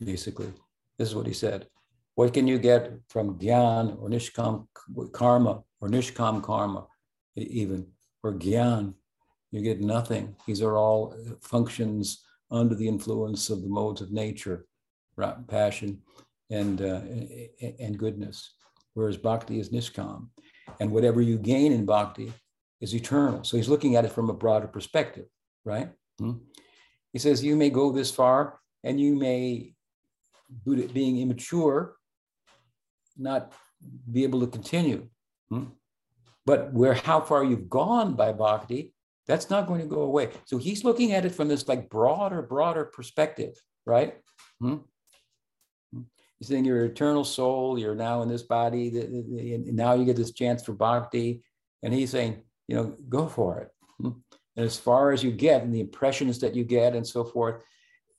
[0.00, 0.52] Basically,
[0.98, 1.66] this is what he said.
[2.14, 4.66] What can you get from Gyan or Nishkam
[5.12, 6.86] karma or Nishkam karma,
[7.36, 7.88] even,
[8.22, 8.94] or Gyan?
[9.56, 10.36] You get nothing.
[10.46, 14.66] These are all functions under the influence of the modes of nature,
[15.16, 15.34] right?
[15.48, 16.02] passion
[16.50, 17.00] and, uh,
[17.80, 18.52] and goodness,
[18.92, 20.28] whereas bhakti is nishkam.
[20.78, 22.34] And whatever you gain in bhakti
[22.82, 23.44] is eternal.
[23.44, 25.24] So he's looking at it from a broader perspective,
[25.64, 25.90] right?
[26.18, 26.32] Hmm?
[27.14, 29.72] He says, You may go this far and you may,
[30.66, 31.96] being immature,
[33.16, 33.54] not
[34.12, 35.08] be able to continue.
[35.48, 35.64] Hmm?
[36.44, 38.92] But where how far you've gone by bhakti,
[39.26, 40.30] that's not going to go away.
[40.44, 44.16] So he's looking at it from this like broader, broader perspective, right?
[44.60, 44.76] Hmm?
[45.92, 46.02] hmm?
[46.38, 50.32] He's saying you're eternal soul, you're now in this body, and now you get this
[50.32, 51.42] chance for bhakti.
[51.82, 53.70] And he's saying, you know, go for it.
[54.00, 54.18] Hmm?
[54.56, 57.62] And as far as you get and the impressions that you get and so forth,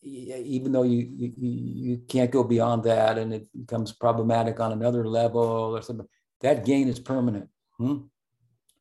[0.04, 5.08] even though you, you, you can't go beyond that and it becomes problematic on another
[5.08, 6.08] level or something,
[6.42, 7.50] that gain is permanent.
[7.78, 7.98] Hmm?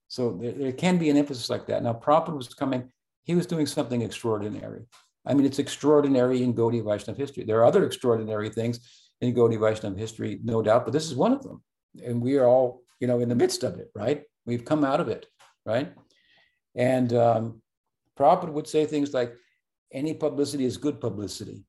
[0.09, 1.83] So there, there, can be an emphasis like that.
[1.83, 2.91] Now, Prabhupada was coming,
[3.25, 4.85] he was doing something extraordinary.
[5.27, 7.45] I mean, it's extraordinary in Gaudiya Vaishnava history.
[7.45, 8.81] There are other extraordinary things
[9.21, 11.63] in Gaudiya Vaishnava history, no doubt, but this is one of them.
[12.05, 14.23] And we are all, you know, in the midst of it, right?
[14.45, 15.27] We've come out of it,
[15.65, 15.93] right?
[16.77, 17.63] And um,
[18.17, 19.35] Prabhupada would say things like,
[19.93, 21.65] any publicity is good publicity.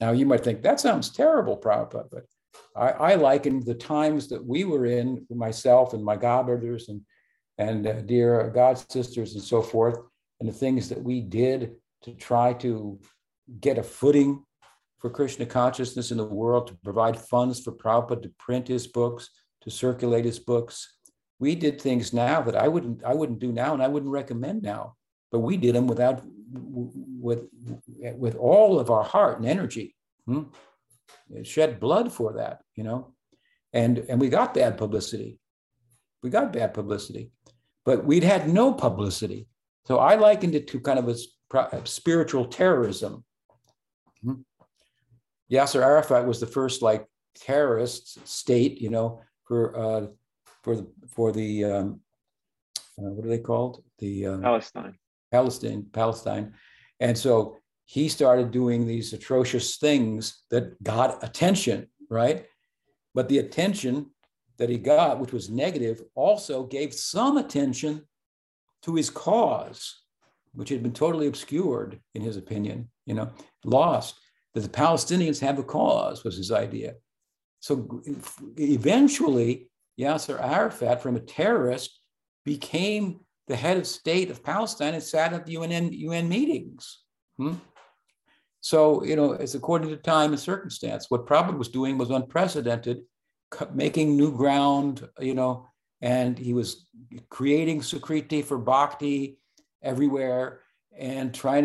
[0.00, 2.24] Now you might think that sounds terrible, Prabhupada, but
[2.76, 7.02] I, I likened the times that we were in, myself and my godbrothers and
[7.58, 9.98] and uh, dear God sisters and so forth,
[10.40, 11.72] and the things that we did
[12.02, 12.98] to try to
[13.60, 14.42] get a footing
[14.98, 19.28] for Krishna consciousness in the world, to provide funds for Prabhupada to print his books,
[19.62, 20.96] to circulate his books.
[21.38, 24.62] We did things now that I wouldn't I wouldn't do now, and I wouldn't recommend
[24.62, 24.94] now.
[25.30, 26.22] But we did them without
[26.52, 27.48] with
[27.98, 29.94] with all of our heart and energy.
[30.26, 30.44] Hmm?
[31.42, 33.14] Shed blood for that, you know,
[33.72, 35.38] and and we got bad publicity.
[36.22, 37.30] We got bad publicity,
[37.84, 39.48] but we'd had no publicity.
[39.86, 43.24] So I likened it to kind of a spiritual terrorism.
[44.22, 44.42] Hmm?
[45.50, 50.06] Yasser Arafat was the first like terrorist state, you know, for uh,
[50.62, 52.00] for the for the um,
[52.98, 53.82] uh, what are they called?
[53.98, 54.98] The um, Palestine.
[55.30, 56.54] Palestine, Palestine,
[57.00, 57.56] and so
[57.92, 62.46] he started doing these atrocious things that got attention, right?
[63.14, 64.12] But the attention
[64.56, 68.08] that he got, which was negative, also gave some attention
[68.84, 70.04] to his cause,
[70.54, 73.30] which had been totally obscured, in his opinion, you know,
[73.62, 74.14] lost.
[74.54, 76.94] That the Palestinians have a cause was his idea.
[77.60, 78.00] So
[78.56, 79.70] eventually,
[80.00, 82.00] Yasser Arafat, from a terrorist,
[82.46, 87.00] became the head of state of Palestine and sat at the UN, UN meetings.
[87.36, 87.56] Hmm?
[88.62, 91.10] So, you know, it's according to time and circumstance.
[91.10, 93.02] What Prabhupada was doing was unprecedented,
[93.74, 95.66] making new ground, you know,
[96.00, 96.86] and he was
[97.28, 99.38] creating Sukriti for bhakti
[99.82, 100.60] everywhere
[100.96, 101.64] and trying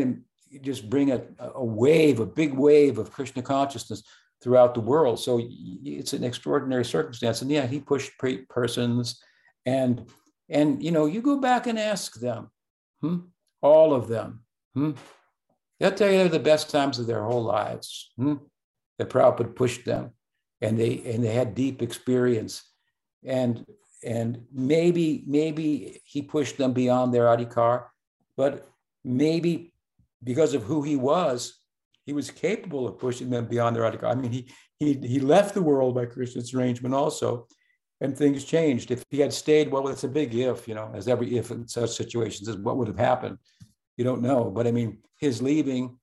[0.51, 4.01] to just bring a, a wave, a big wave of Krishna consciousness
[4.41, 5.19] throughout the world.
[5.19, 7.43] So it's an extraordinary circumstance.
[7.43, 8.11] And yeah, he pushed
[8.49, 9.21] persons
[9.67, 10.09] and
[10.49, 12.49] and you know, you go back and ask them,
[13.01, 13.17] hmm?
[13.61, 14.45] all of them.
[14.73, 14.91] Hmm?
[15.80, 18.11] They'll tell you they're the best times of their whole lives.
[18.17, 18.36] Hmm?
[18.97, 20.11] The Prabhupada pushed them
[20.61, 22.63] and they and they had deep experience.
[23.23, 23.65] And
[24.03, 27.86] and maybe, maybe he pushed them beyond their adhikar,
[28.36, 28.67] but
[29.03, 29.73] maybe
[30.23, 31.59] because of who he was,
[32.05, 34.11] he was capable of pushing them beyond their adhikar.
[34.11, 37.47] I mean, he he he left the world by Krishna's arrangement also,
[38.01, 38.91] and things changed.
[38.91, 41.67] If he had stayed, well, it's a big if, you know, as every if in
[41.67, 43.38] such situations is what would have happened
[43.97, 44.49] you don't know.
[44.49, 45.97] But I mean, his leaving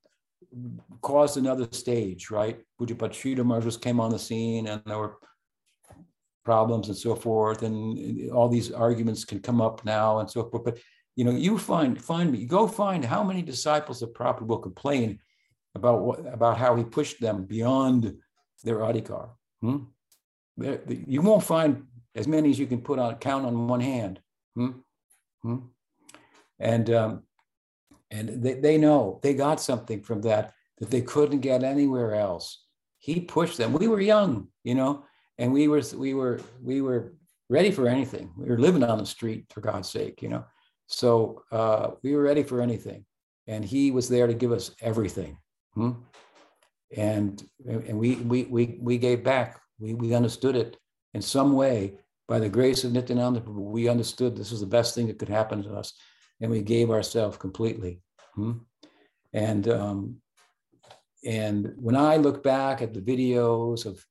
[1.00, 2.60] caused another stage, right?
[2.80, 5.16] Pujyapat Sridhar came on the scene and there were
[6.44, 7.62] problems and so forth.
[7.62, 10.64] And all these arguments can come up now and so forth.
[10.64, 10.78] But
[11.16, 15.20] you know, you find find me, go find how many disciples of Prabhupada will complain
[15.76, 18.16] about what about how he pushed them beyond
[18.64, 19.30] their adhikar.
[19.60, 19.84] Hmm?
[20.56, 21.84] You won't find
[22.14, 24.20] as many as you can put on count on one hand.
[24.56, 24.70] Hmm?
[25.42, 25.58] Hmm?
[26.58, 27.22] And um,
[28.14, 30.44] and they, they know they got something from that
[30.78, 32.46] that they couldn't get anywhere else.
[33.04, 33.72] he pushed them.
[33.74, 35.04] We were young, you know,
[35.36, 37.02] and we were we were we were
[37.50, 38.26] ready for anything.
[38.38, 40.44] We were living on the street for God's sake, you know.
[40.86, 43.04] So uh, we were ready for anything,
[43.46, 45.36] and he was there to give us everything.
[45.74, 45.92] Hmm?
[46.96, 47.34] And
[47.88, 49.60] and we we we we gave back.
[49.78, 50.78] We we understood it
[51.12, 53.40] in some way by the grace of Nityananda.
[53.40, 55.92] We understood this was the best thing that could happen to us,
[56.40, 58.00] and we gave ourselves completely.
[58.34, 58.52] Hmm?
[59.32, 60.16] And um,
[61.24, 64.04] and when I look back at the videos of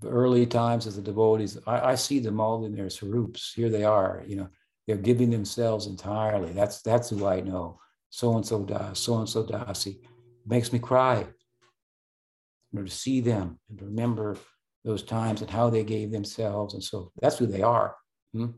[0.00, 3.52] the early times as the devotees, I, I see them all in their swarups.
[3.54, 4.48] Here they are, you know,
[4.86, 6.52] they're giving themselves entirely.
[6.52, 7.80] That's that's who I know.
[8.10, 9.98] So and so das, so and so dasi.
[10.46, 11.26] makes me cry.
[12.72, 14.36] You know, to see them and remember
[14.84, 16.74] those times and how they gave themselves.
[16.74, 17.96] And so that's who they are.
[18.32, 18.50] Hmm?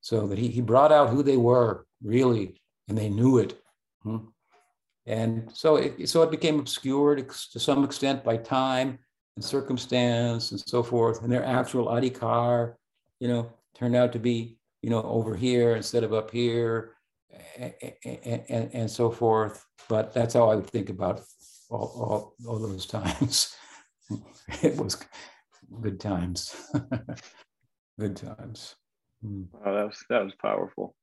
[0.00, 3.58] So that he, he brought out who they were really, and they knew it.
[4.02, 4.18] Hmm?
[5.06, 8.98] And so it, so it became obscured to some extent by time
[9.36, 11.22] and circumstance and so forth.
[11.22, 12.74] And their actual adhikar,
[13.20, 16.92] you know, turned out to be, you know, over here instead of up here
[17.58, 17.74] and,
[18.48, 19.64] and, and so forth.
[19.88, 21.20] But that's how I would think about
[21.68, 23.54] all, all, all those times.
[24.62, 24.96] it was
[25.80, 26.54] good times.
[27.98, 28.76] good times.
[29.24, 29.46] Mm.
[29.52, 30.94] Wow, that was that was powerful.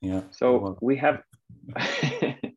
[0.00, 0.22] Yeah.
[0.30, 1.22] So we have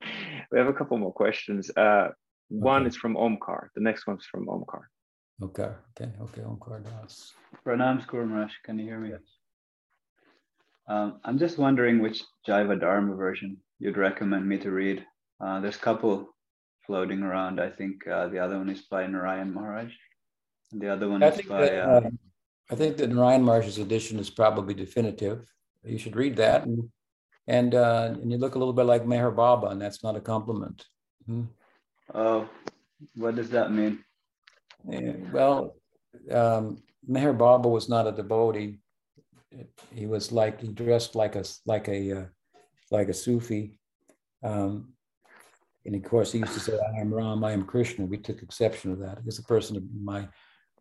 [0.51, 1.71] we have a couple more questions.
[1.75, 2.09] Uh,
[2.49, 2.89] one okay.
[2.89, 3.69] is from Omkar.
[3.75, 4.83] The next one's from Omkar.
[5.41, 5.71] Okay.
[5.91, 6.11] Okay.
[6.21, 6.41] Okay.
[6.41, 7.33] Omkar Das.
[7.65, 9.09] Pranams Guru Can you hear me?
[9.09, 9.21] Yes.
[10.87, 15.05] Um, I'm just wondering which Jaiva Dharma version you'd recommend me to read.
[15.39, 16.35] Uh, there's a couple
[16.85, 17.59] floating around.
[17.59, 19.91] I think uh, the other one is by Narayan Maharaj.
[20.71, 21.61] And the other one I is by.
[21.61, 22.19] That, uh, um,
[22.69, 25.49] I think that Narayan Maharaj's edition is probably definitive.
[25.83, 26.65] You should read that.
[26.65, 26.89] And
[27.47, 30.21] and uh, and you look a little bit like Meher Baba, and that's not a
[30.21, 30.85] compliment.
[31.25, 31.45] Hmm?
[32.13, 32.49] Oh,
[33.15, 34.03] what does that mean?
[34.87, 35.75] Yeah, well,
[36.31, 38.79] um, Meher Baba was not a devotee.
[39.93, 42.25] He was like he dressed like a like a uh,
[42.89, 43.79] like a Sufi,
[44.43, 44.93] um,
[45.85, 48.41] and of course he used to say, "I am Ram, I am Krishna." We took
[48.41, 49.19] exception to that.
[49.23, 50.27] He's a person of my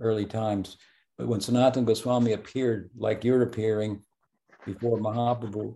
[0.01, 0.77] early times.
[1.19, 4.03] But when Sanatan Goswami appeared, like you're appearing
[4.65, 5.75] before Mahaprabhu,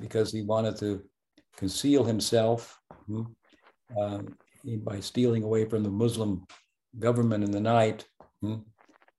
[0.00, 1.02] because he wanted to
[1.56, 3.22] conceal himself hmm,
[3.98, 4.20] uh,
[4.84, 6.46] by stealing away from the Muslim
[6.98, 8.06] government in the night.
[8.40, 8.66] Hmm,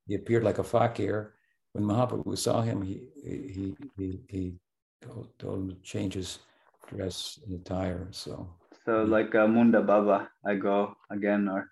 [0.07, 1.33] he appeared like a fakir.
[1.73, 4.55] When Mahaprabhu saw him, he he he, he
[5.01, 6.39] told, told him to change his
[6.87, 8.07] dress and attire.
[8.11, 8.49] So
[8.85, 11.71] so like uh, Munda Baba, I go again, or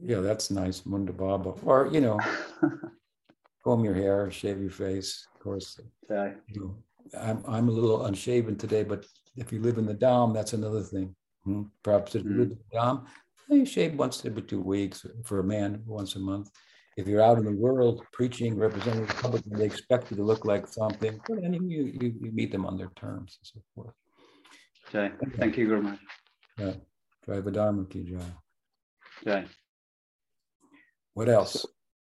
[0.00, 2.20] yeah, that's nice, Munda Baba, or you know,
[3.64, 5.80] comb your hair, shave your face, of course.
[6.10, 6.32] Yeah.
[6.48, 6.76] You know,
[7.20, 9.04] I'm, I'm a little unshaven today, but
[9.36, 11.14] if you live in the Dham, that's another thing.
[11.44, 11.62] Hmm?
[11.82, 13.06] Perhaps if you live in the Dham,
[13.50, 16.50] you shave once every two weeks for a man, once a month.
[16.96, 20.22] If you're out in the world preaching, representing the public, and they expect you to
[20.22, 23.94] look like something, then you, you, you meet them on their terms and so forth.
[24.92, 25.10] Jai.
[25.36, 25.98] Thank you very much.
[26.58, 26.74] Yeah.
[27.26, 28.24] Jai Dharma ki jai.
[29.24, 29.46] Jai.
[31.14, 31.66] What else?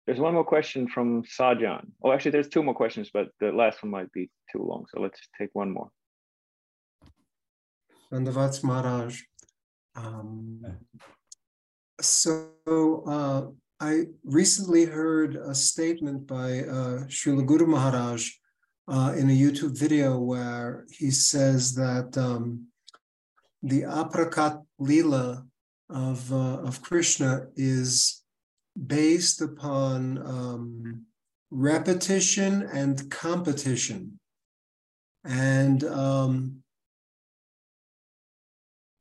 [0.05, 1.85] There's one more question from Sajan.
[2.03, 4.85] Oh, actually, there's two more questions, but the last one might be too long.
[4.93, 5.89] So let's take one more.
[8.11, 9.21] Dandavats Maharaj.
[9.95, 10.61] Um,
[12.01, 12.49] so
[13.07, 13.43] uh,
[13.79, 18.29] I recently heard a statement by uh, Srila Guru Maharaj
[18.87, 22.67] uh, in a YouTube video where he says that um,
[23.61, 25.45] the aprakat lila
[25.89, 28.22] of, uh, of Krishna is
[28.75, 31.05] based upon um,
[31.51, 34.19] repetition and competition.
[35.23, 36.63] And um,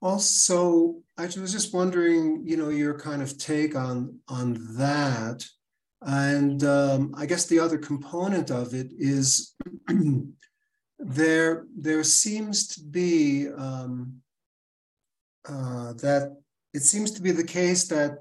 [0.00, 5.44] also, I was just wondering, you know, your kind of take on on that.
[6.02, 9.54] And um, I guess the other component of it is
[10.98, 14.20] there there seems to be um,
[15.48, 16.36] uh, that
[16.74, 18.18] it seems to be the case that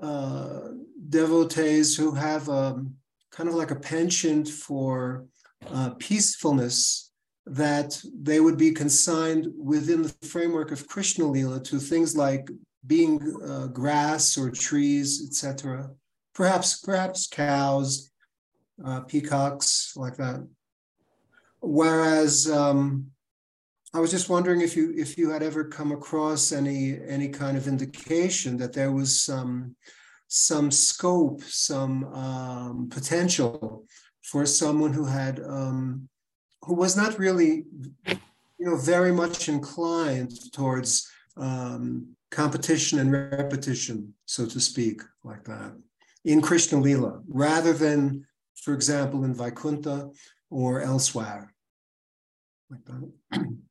[0.00, 0.60] uh,
[1.08, 2.94] devotees who have um,
[3.30, 5.26] kind of like a penchant for
[5.70, 7.12] uh, peacefulness
[7.46, 12.50] that they would be consigned within the framework of Krishna Lila to things like
[12.86, 15.90] being uh, grass or trees, etc.
[16.34, 18.10] Perhaps, perhaps cows,
[18.84, 20.46] uh, peacocks, like that.
[21.60, 23.10] Whereas um,
[23.94, 27.56] I was just wondering if you if you had ever come across any any kind
[27.56, 29.76] of indication that there was some
[30.26, 33.86] some scope, some um, potential
[34.22, 36.08] for someone who had um,
[36.62, 37.64] who was not really
[38.06, 45.72] you know very much inclined towards um, competition and repetition, so to speak, like that.
[46.24, 50.10] in Krishna Lila, rather than, for example, in Vaikuntha
[50.50, 51.54] or elsewhere.
[52.70, 52.80] Like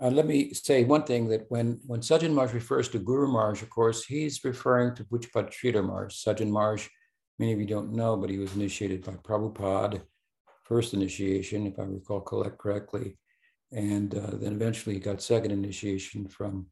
[0.00, 3.62] uh, let me say one thing that when, when Sajjan Maharaj refers to Guru Maharaj,
[3.62, 6.14] of course, he's referring to Pujyapat Sridhar Maharaj.
[6.14, 6.88] Sajjan Maharaj,
[7.38, 10.02] many of you don't know, but he was initiated by Prabhupada,
[10.64, 13.18] first initiation, if I recall correctly.
[13.72, 16.66] And uh, then eventually he got second initiation from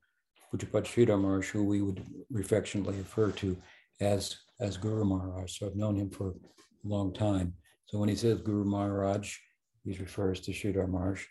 [0.52, 2.04] Pujyapat Sridhar Maharaj, who we would
[2.36, 3.56] affectionately refer to
[4.00, 5.58] as, as Guru Maharaj.
[5.58, 7.54] So I've known him for a long time.
[7.86, 9.36] So when he says Guru Maharaj,
[9.84, 11.22] he refers to Sridhar Maharaj.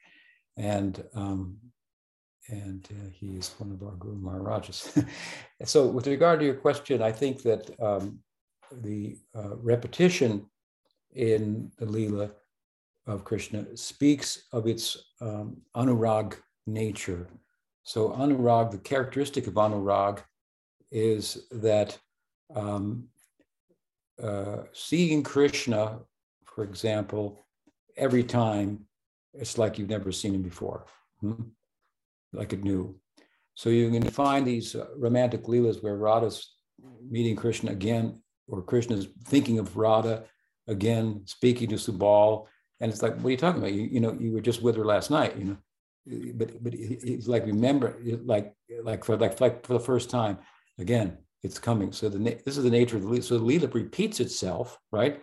[0.58, 1.58] And um,
[2.50, 4.98] and uh, he is one of our Guru Maharajas.
[5.66, 8.20] so, with regard to your question, I think that um,
[8.82, 10.46] the uh, repetition
[11.14, 12.32] in the Leela
[13.08, 16.36] of Krishna speaks of its um, anurag
[16.68, 17.28] nature.
[17.84, 20.20] So, anurag, the characteristic of anurag
[20.92, 21.98] is that
[22.56, 23.08] um,
[24.22, 26.00] uh, seeing Krishna,
[26.46, 27.46] for example,
[27.98, 28.86] every time,
[29.34, 30.86] it's like you've never seen him before.
[31.22, 31.44] Hmm?
[32.34, 32.96] Like it knew.
[33.54, 36.56] So you can find these uh, romantic leelas where Radha's
[37.10, 40.24] meeting Krishna again, or Krishna's thinking of Radha
[40.68, 42.48] again, speaking to Subal,
[42.80, 43.74] and it's like, what are you talking about?
[43.74, 45.58] You, you know, you were just with her last night, you know.
[46.34, 50.40] But but it's like remember, like like for like like for the first time,
[50.80, 51.92] again, it's coming.
[51.92, 53.24] So the this is the nature of the leela.
[53.24, 55.22] So the leela repeats itself, right?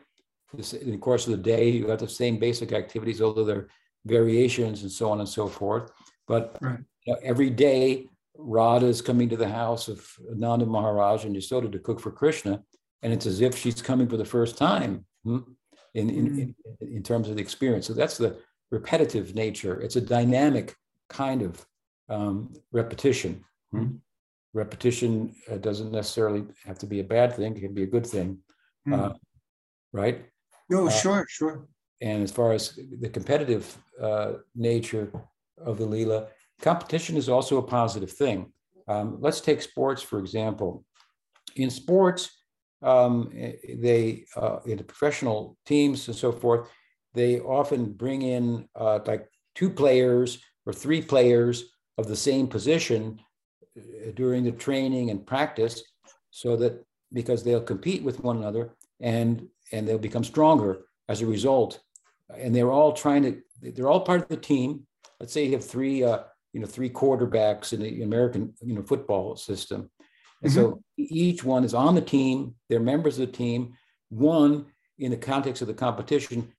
[0.55, 3.69] In the course of the day, you got the same basic activities, although there are
[4.07, 5.91] variations and so on and so forth.
[6.29, 6.79] But right
[7.09, 11.79] know, every day, Radha is coming to the house of Nanda Maharaj and Yasoda to
[11.79, 12.63] cook for Krishna,
[13.03, 15.39] and it's as if she's coming for the first time hmm,
[15.95, 16.55] in, in, mm.
[16.81, 17.87] in, in, terms of the experience.
[17.87, 18.39] So that's the
[18.71, 19.81] repetitive nature.
[19.81, 20.77] It's a dynamic
[21.09, 21.67] kind of
[22.09, 23.45] um, repetition.
[23.73, 23.97] Hmm?
[24.55, 28.07] Repetition uh, doesn't necessarily have to be a bad thing; it can be a good
[28.07, 28.39] thing,
[28.87, 28.99] mm.
[28.99, 29.15] uh,
[29.93, 30.25] right?
[30.71, 31.67] No, uh, sure, sure.
[32.01, 35.11] And as far as the competitive uh, nature
[35.59, 36.29] of the lila,
[36.61, 38.53] competition is also a positive thing.
[38.87, 40.85] Um, let's take sports, for example.
[41.57, 42.31] In sports,
[42.83, 46.69] um, they, uh, in the professional teams and so forth,
[47.15, 51.65] they often bring in uh, like two players or three players
[51.97, 53.21] of the same position
[53.77, 55.83] uh, during the training and practice
[56.31, 61.27] so that because they'll compete with one another and and they'll become stronger as a
[61.27, 61.81] result
[62.37, 63.41] and they're all trying to
[63.73, 64.87] they're all part of the team
[65.19, 66.21] let's say you have three uh,
[66.53, 69.91] you know three quarterbacks in the American you know football system,
[70.43, 70.61] and mm-hmm.
[70.61, 72.55] so each one is on the team.
[72.69, 73.75] They're members of the team.
[74.11, 74.67] One,
[74.99, 76.53] in the context of the competition,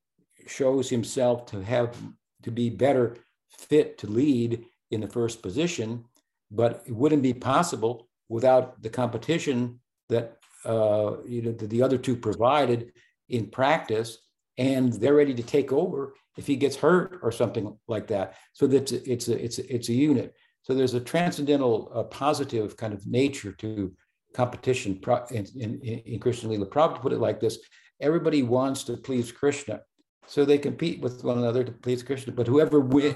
[0.47, 1.95] shows himself to have
[2.43, 3.17] to be better
[3.49, 6.05] fit to lead in the first position,
[6.51, 9.79] but it wouldn't be possible without the competition
[10.09, 12.91] that uh, you know that the other two provided
[13.29, 14.17] in practice,
[14.59, 18.35] and they're ready to take over if he gets hurt or something like that.
[18.53, 20.35] So that it's a, it's a, it's a unit.
[20.61, 23.93] So there's a transcendental, uh, positive kind of nature to
[24.35, 25.01] competition
[25.31, 26.67] in, in, in Krishna Lila.
[26.67, 27.57] Prabhupada put it like this:
[28.01, 29.79] everybody wants to please Krishna,
[30.27, 32.33] so they compete with one another to please Krishna.
[32.33, 33.15] But whoever win,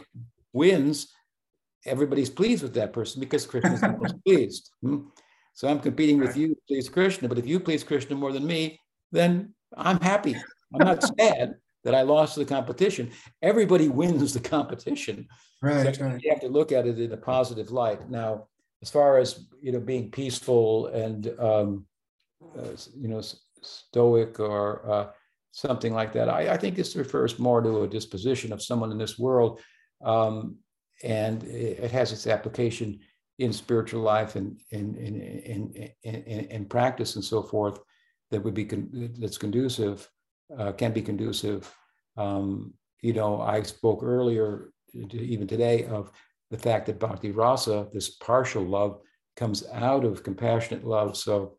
[0.53, 1.13] wins,
[1.85, 4.71] everybody's pleased with that person because Krishna is the most pleased.
[4.81, 5.01] Hmm?
[5.53, 8.47] So I'm competing with you to please Krishna, but if you please Krishna more than
[8.47, 8.79] me,
[9.11, 10.35] then I'm happy.
[10.73, 13.11] I'm not sad that I lost the competition.
[13.41, 15.27] Everybody wins the competition.
[15.61, 16.21] Right, so right.
[16.21, 18.09] You have to look at it in a positive light.
[18.09, 18.47] Now,
[18.81, 21.85] as far as you know, being peaceful and um,
[22.57, 23.21] uh, you know
[23.61, 25.07] stoic or uh,
[25.51, 28.97] something like that, I, I, think this refers more to a disposition of someone in
[28.97, 29.61] this world,
[30.03, 30.57] um,
[31.01, 32.99] and it, it, has its application
[33.39, 37.79] in spiritual life and in in, in, in, in practice and so forth
[38.31, 40.09] that would be con- that's conducive
[40.57, 41.73] uh, can be conducive.
[42.17, 46.11] Um, you know, I spoke earlier, even today, of
[46.51, 48.99] the fact that bhakti rasa, this partial love,
[49.35, 51.17] comes out of compassionate love.
[51.17, 51.57] So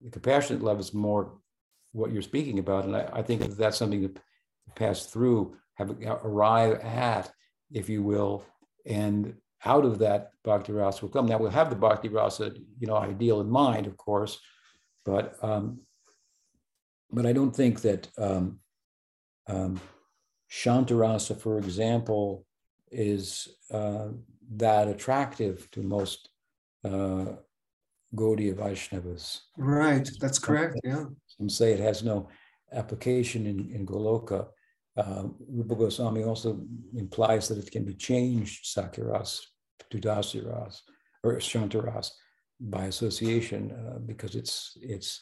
[0.00, 1.38] the compassionate love is more
[1.92, 4.14] what you're speaking about, and I, I think that that's something to
[4.74, 5.90] pass through, have
[6.24, 7.30] arrive at,
[7.72, 8.44] if you will,
[8.86, 9.34] and
[9.64, 11.26] out of that bhakti rasa will come.
[11.26, 14.40] Now we'll have the bhakti rasa, you know, ideal in mind, of course,
[15.04, 15.80] but um,
[17.10, 18.60] but I don't think that um,
[19.48, 19.80] um,
[20.50, 22.46] Shantarasa, for example,
[22.90, 24.08] is uh,
[24.56, 26.28] that attractive to most
[26.84, 27.26] uh,
[28.14, 29.40] Gaudiya Vaishnavas.
[29.56, 30.78] Right, that's correct.
[30.84, 31.04] Yeah.
[31.26, 32.28] Some say it has no
[32.72, 34.48] application in, in Goloka.
[34.96, 36.60] Uh, Rupa Goswami also
[36.94, 39.40] implies that it can be changed, Sakyaras
[39.90, 40.80] to Dasiras
[41.24, 42.10] or Shantaras
[42.60, 45.20] by association uh, because it's it's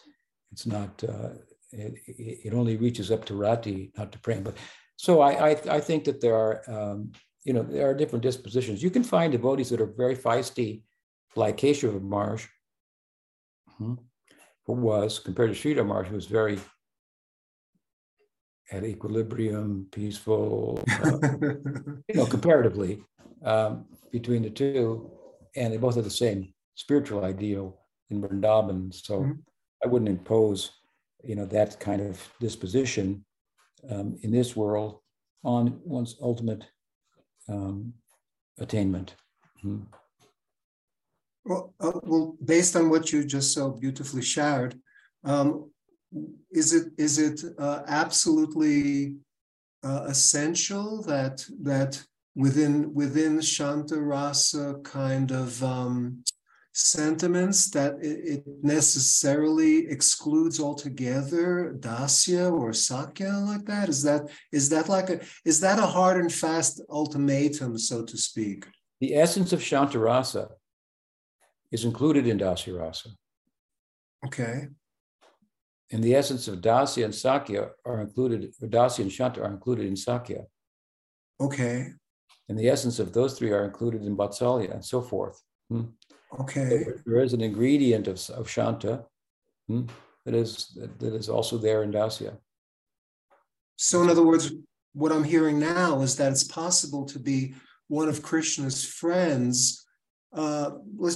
[0.53, 1.31] it's not, uh,
[1.73, 4.43] it, it, only reaches up to Rati, not to Prem.
[4.43, 4.57] But
[4.97, 7.13] so I, I, I think that there are, um,
[7.45, 8.83] you know, there are different dispositions.
[8.83, 10.83] You can find devotees that are very feisty,
[11.35, 12.47] like Keshava Maharaj,
[13.79, 13.95] hmm,
[14.67, 16.59] who was, compared to Sridhar Maharaj, who was very
[18.73, 21.19] at equilibrium, peaceful, uh,
[22.09, 23.03] you know, comparatively
[23.45, 25.11] um, between the two.
[25.55, 27.79] And they both have the same spiritual ideal
[28.11, 28.95] in Vrindavan.
[28.95, 29.33] So mm-hmm.
[29.85, 30.71] I wouldn't impose,
[31.25, 33.25] you know, that kind of disposition
[33.91, 35.01] um, in this world
[35.45, 36.65] on one's ultimate
[37.49, 37.93] um,
[38.59, 39.17] attainment.
[39.65, 39.85] Mm-hmm.
[41.45, 44.79] Well, uh, well, based on what you just so beautifully shared,
[45.25, 45.71] um,
[46.51, 49.17] is it is it uh, absolutely
[49.83, 52.01] uh, essential that that
[52.37, 56.23] within within Shanta Rasa kind of um,
[56.73, 63.89] sentiments that it, necessarily excludes altogether dasya or sakya like that?
[63.89, 68.17] Is that is that like a is that a hard and fast ultimatum so to
[68.17, 68.67] speak?
[69.01, 70.49] The essence of shantarasa
[71.71, 73.11] is included in dasya rasa
[74.25, 74.69] okay.
[75.91, 79.97] And the essence of dasya and sakya are included dasya and shanta are included in
[79.97, 80.45] sakya.
[81.41, 81.89] Okay.
[82.49, 85.43] And the essence of those three are included in vatsalya and so forth.
[85.71, 85.85] Hmm?
[86.41, 86.85] Okay.
[87.05, 89.05] there is an ingredient of, of Shanta
[89.69, 89.83] hmm,
[90.25, 92.37] that is that is also there in Dasya.
[93.77, 94.53] So, in other words,
[94.93, 97.55] what I'm hearing now is that it's possible to be
[97.89, 99.87] one of Krishna's friends,
[100.35, 100.71] uh,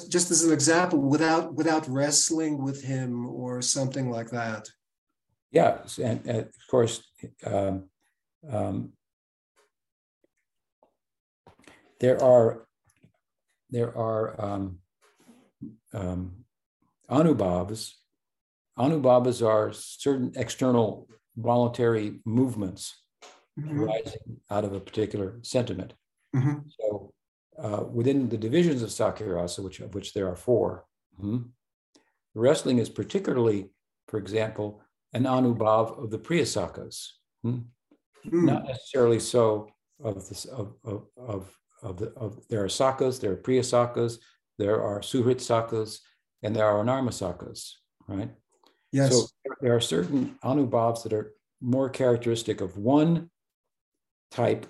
[0.09, 4.69] just as an example, without without wrestling with him or something like that.
[5.53, 7.03] Yeah, and, and of course,
[7.45, 7.85] um,
[8.51, 8.93] um,
[12.01, 12.67] there are
[13.71, 14.79] there are um,
[15.97, 16.45] um,
[17.11, 17.93] anubhavas.
[18.79, 22.95] Anubhavas are certain external voluntary movements
[23.59, 23.83] mm-hmm.
[23.83, 25.95] arising out of a particular sentiment.
[26.35, 26.59] Mm-hmm.
[26.79, 27.13] So,
[27.59, 30.85] uh, within the divisions of Sakyarasa, which of which there are 4
[31.19, 31.39] mm-hmm,
[32.35, 33.71] wrestling is particularly,
[34.09, 34.83] for example,
[35.15, 37.09] an anubhav of the Priyasakas.
[37.43, 37.61] Hmm?
[38.27, 38.45] Mm.
[38.45, 39.69] Not necessarily so
[40.03, 44.19] of this of of of, of the of there are sakas, there are Priyasakas,
[44.59, 45.99] there are Suhrit Sakas,
[46.43, 47.73] and there are Anarma Sakas,
[48.09, 48.31] right?
[48.93, 49.13] Yes.
[49.13, 49.27] So
[49.61, 53.31] there are certain Anubhavs that are more characteristic of one
[54.31, 54.67] type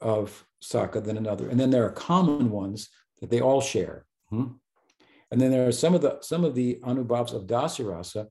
[0.00, 1.48] of Saka than another.
[1.48, 2.88] And then there are common ones
[3.20, 4.06] that they all share.
[4.30, 4.52] Hmm?
[5.30, 8.28] And then there are some of the some of the Anubhavs of Dasirasa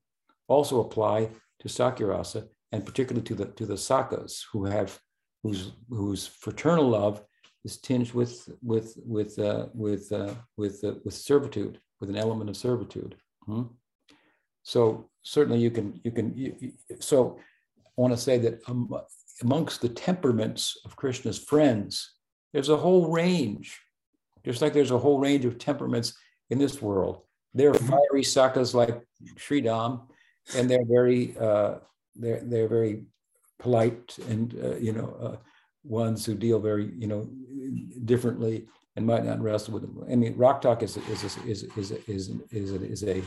[0.47, 1.29] also apply
[1.59, 4.99] to sakirasa and particularly to the to the Sakas who have
[5.43, 7.21] whose whose fraternal love
[7.63, 12.49] is tinged with with with uh, with uh, with uh, with servitude, with an element
[12.49, 13.15] of servitude.
[13.45, 13.63] Hmm?
[14.63, 16.35] So certainly you can you can.
[16.35, 17.39] You, you, so
[17.79, 18.93] I want to say that um,
[19.41, 22.15] amongst the temperaments of Krishna's friends,
[22.53, 23.79] there's a whole range.
[24.45, 26.13] Just like there's a whole range of temperaments
[26.49, 27.21] in this world.
[27.53, 29.01] There are fiery sakas like
[29.35, 30.07] Sridham,
[30.55, 31.75] and they're very uh,
[32.15, 33.03] they're they're very
[33.59, 35.37] polite and uh, you know uh,
[35.87, 37.29] ones who deal very, you know,
[38.05, 40.03] differently and might not wrestle with them.
[40.11, 43.23] I mean, Raktak is is is is is is is is a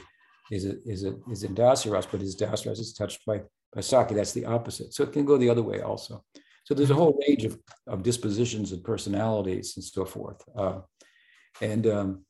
[0.51, 4.15] is a is a is in Dasiras, but his Dasiras is touched by by Saki.
[4.15, 4.93] That's the opposite.
[4.95, 6.25] So it can go the other way also.
[6.65, 10.43] So there's a whole range of, of dispositions and personalities and so forth.
[10.57, 10.81] Uh,
[11.61, 12.25] and um,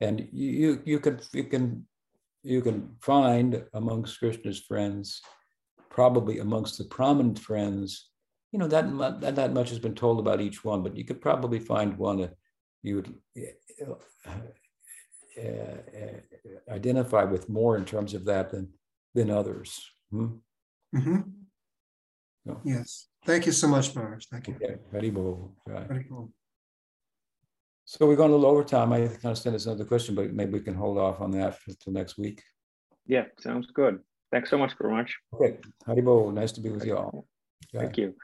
[0.00, 1.86] and you you can you can
[2.42, 5.20] you can find amongst Krishna's friends,
[5.90, 8.10] probably amongst the prominent friends,
[8.52, 11.20] you know that, that that much has been told about each one, but you could
[11.20, 12.34] probably find one that
[12.82, 13.14] you would
[13.86, 13.94] uh,
[15.38, 18.72] uh, identify with more in terms of that than
[19.14, 19.80] than others.
[20.10, 20.26] Hmm?
[20.94, 21.20] Mm-hmm.
[22.44, 22.60] No.
[22.64, 23.08] Yes.
[23.24, 24.26] Thank you so much, Maharaj.
[24.30, 24.54] Thank you.
[24.54, 24.76] Okay.
[24.92, 25.56] Very cool.
[25.66, 26.30] Very cool.
[27.84, 28.92] So we're going a little over time.
[28.92, 31.58] I understand of send us another question, but maybe we can hold off on that
[31.66, 32.42] until next week.
[33.06, 34.00] Yeah, sounds good.
[34.32, 35.12] Thanks so much, Guru Maharaj.
[35.34, 35.58] Okay.
[35.86, 37.26] Haribol, nice to be with you all.
[37.72, 38.14] Thank you.